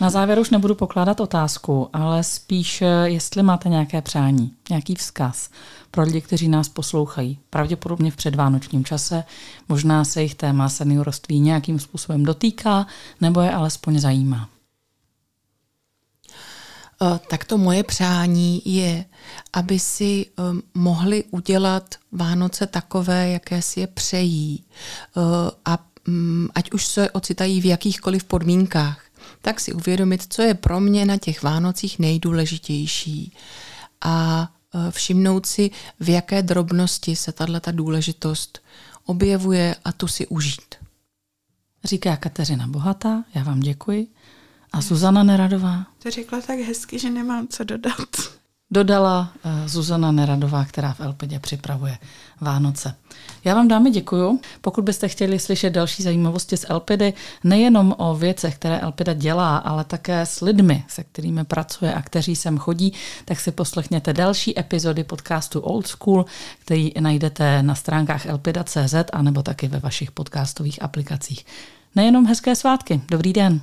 Na 0.00 0.10
závěr 0.10 0.38
už 0.38 0.50
nebudu 0.50 0.74
pokládat 0.74 1.20
otázku, 1.20 1.88
ale 1.92 2.24
spíš, 2.24 2.82
eh, 2.82 2.86
jestli 3.04 3.42
máte 3.42 3.68
nějaké 3.68 4.02
přání, 4.02 4.52
nějaký 4.70 4.94
vzkaz 4.94 5.50
pro 5.92 6.02
lidi, 6.02 6.20
kteří 6.20 6.48
nás 6.48 6.68
poslouchají. 6.68 7.38
Pravděpodobně 7.50 8.10
v 8.10 8.16
předvánočním 8.16 8.84
čase, 8.84 9.24
možná 9.68 10.04
se 10.04 10.22
jich 10.22 10.34
téma 10.34 10.68
seniorství 10.68 11.40
nějakým 11.40 11.78
způsobem 11.78 12.22
dotýká, 12.22 12.86
nebo 13.20 13.40
je 13.40 13.50
alespoň 13.50 13.98
zajímá. 13.98 14.48
Eh, 17.02 17.20
tak 17.30 17.44
to 17.44 17.58
moje 17.58 17.82
přání 17.82 18.62
je, 18.64 19.04
aby 19.52 19.78
si 19.78 20.26
um, 20.38 20.62
mohli 20.74 21.24
udělat 21.30 21.94
Vánoce 22.12 22.66
takové, 22.66 23.28
jaké 23.28 23.62
si 23.62 23.80
je 23.80 23.86
přejí. 23.86 24.64
Uh, 25.16 25.22
a 25.64 25.78
um, 26.08 26.48
ať 26.54 26.72
už 26.72 26.86
se 26.86 27.10
ocitají 27.10 27.60
v 27.60 27.64
jakýchkoliv 27.64 28.24
podmínkách 28.24 29.12
tak 29.42 29.60
si 29.60 29.72
uvědomit, 29.72 30.26
co 30.28 30.42
je 30.42 30.54
pro 30.54 30.80
mě 30.80 31.06
na 31.06 31.16
těch 31.16 31.42
Vánocích 31.42 31.98
nejdůležitější 31.98 33.32
a 34.00 34.48
všimnout 34.90 35.46
si, 35.46 35.70
v 36.00 36.08
jaké 36.08 36.42
drobnosti 36.42 37.16
se 37.16 37.32
tato 37.32 37.72
důležitost 37.72 38.62
objevuje 39.04 39.76
a 39.84 39.92
tu 39.92 40.08
si 40.08 40.26
užít. 40.26 40.74
Říká 41.84 42.16
Kateřina 42.16 42.66
Bohatá, 42.66 43.24
já 43.34 43.42
vám 43.42 43.60
děkuji. 43.60 44.06
A 44.72 44.80
Zuzana 44.80 45.22
Neradová? 45.22 45.86
To 46.02 46.10
řekla 46.10 46.40
tak 46.40 46.58
hezky, 46.58 46.98
že 46.98 47.10
nemám 47.10 47.48
co 47.48 47.64
dodat 47.64 48.08
dodala 48.72 49.32
eh, 49.44 49.68
Zuzana 49.68 50.12
Neradová, 50.12 50.64
která 50.64 50.92
v 50.92 51.00
Elpidě 51.00 51.38
připravuje 51.38 51.98
Vánoce. 52.40 52.94
Já 53.44 53.54
vám 53.54 53.68
dámy 53.68 53.90
děkuju. 53.90 54.40
Pokud 54.60 54.84
byste 54.84 55.08
chtěli 55.08 55.38
slyšet 55.38 55.70
další 55.70 56.02
zajímavosti 56.02 56.56
z 56.56 56.66
Elpidy, 56.68 57.12
nejenom 57.44 57.94
o 57.98 58.14
věcech, 58.14 58.54
které 58.54 58.78
Elpida 58.78 59.12
dělá, 59.12 59.56
ale 59.56 59.84
také 59.84 60.20
s 60.20 60.40
lidmi, 60.40 60.84
se 60.88 61.04
kterými 61.04 61.44
pracuje 61.44 61.94
a 61.94 62.02
kteří 62.02 62.36
sem 62.36 62.58
chodí, 62.58 62.92
tak 63.24 63.40
si 63.40 63.52
poslechněte 63.52 64.12
další 64.12 64.58
epizody 64.58 65.04
podcastu 65.04 65.60
Old 65.60 65.86
School, 65.86 66.24
který 66.58 66.92
najdete 67.00 67.62
na 67.62 67.74
stránkách 67.74 68.26
elpida.cz 68.26 68.94
a 69.12 69.22
nebo 69.22 69.42
taky 69.42 69.68
ve 69.68 69.78
vašich 69.78 70.10
podcastových 70.10 70.82
aplikacích. 70.82 71.46
Nejenom 71.96 72.26
hezké 72.26 72.56
svátky. 72.56 73.00
Dobrý 73.10 73.32
den. 73.32 73.60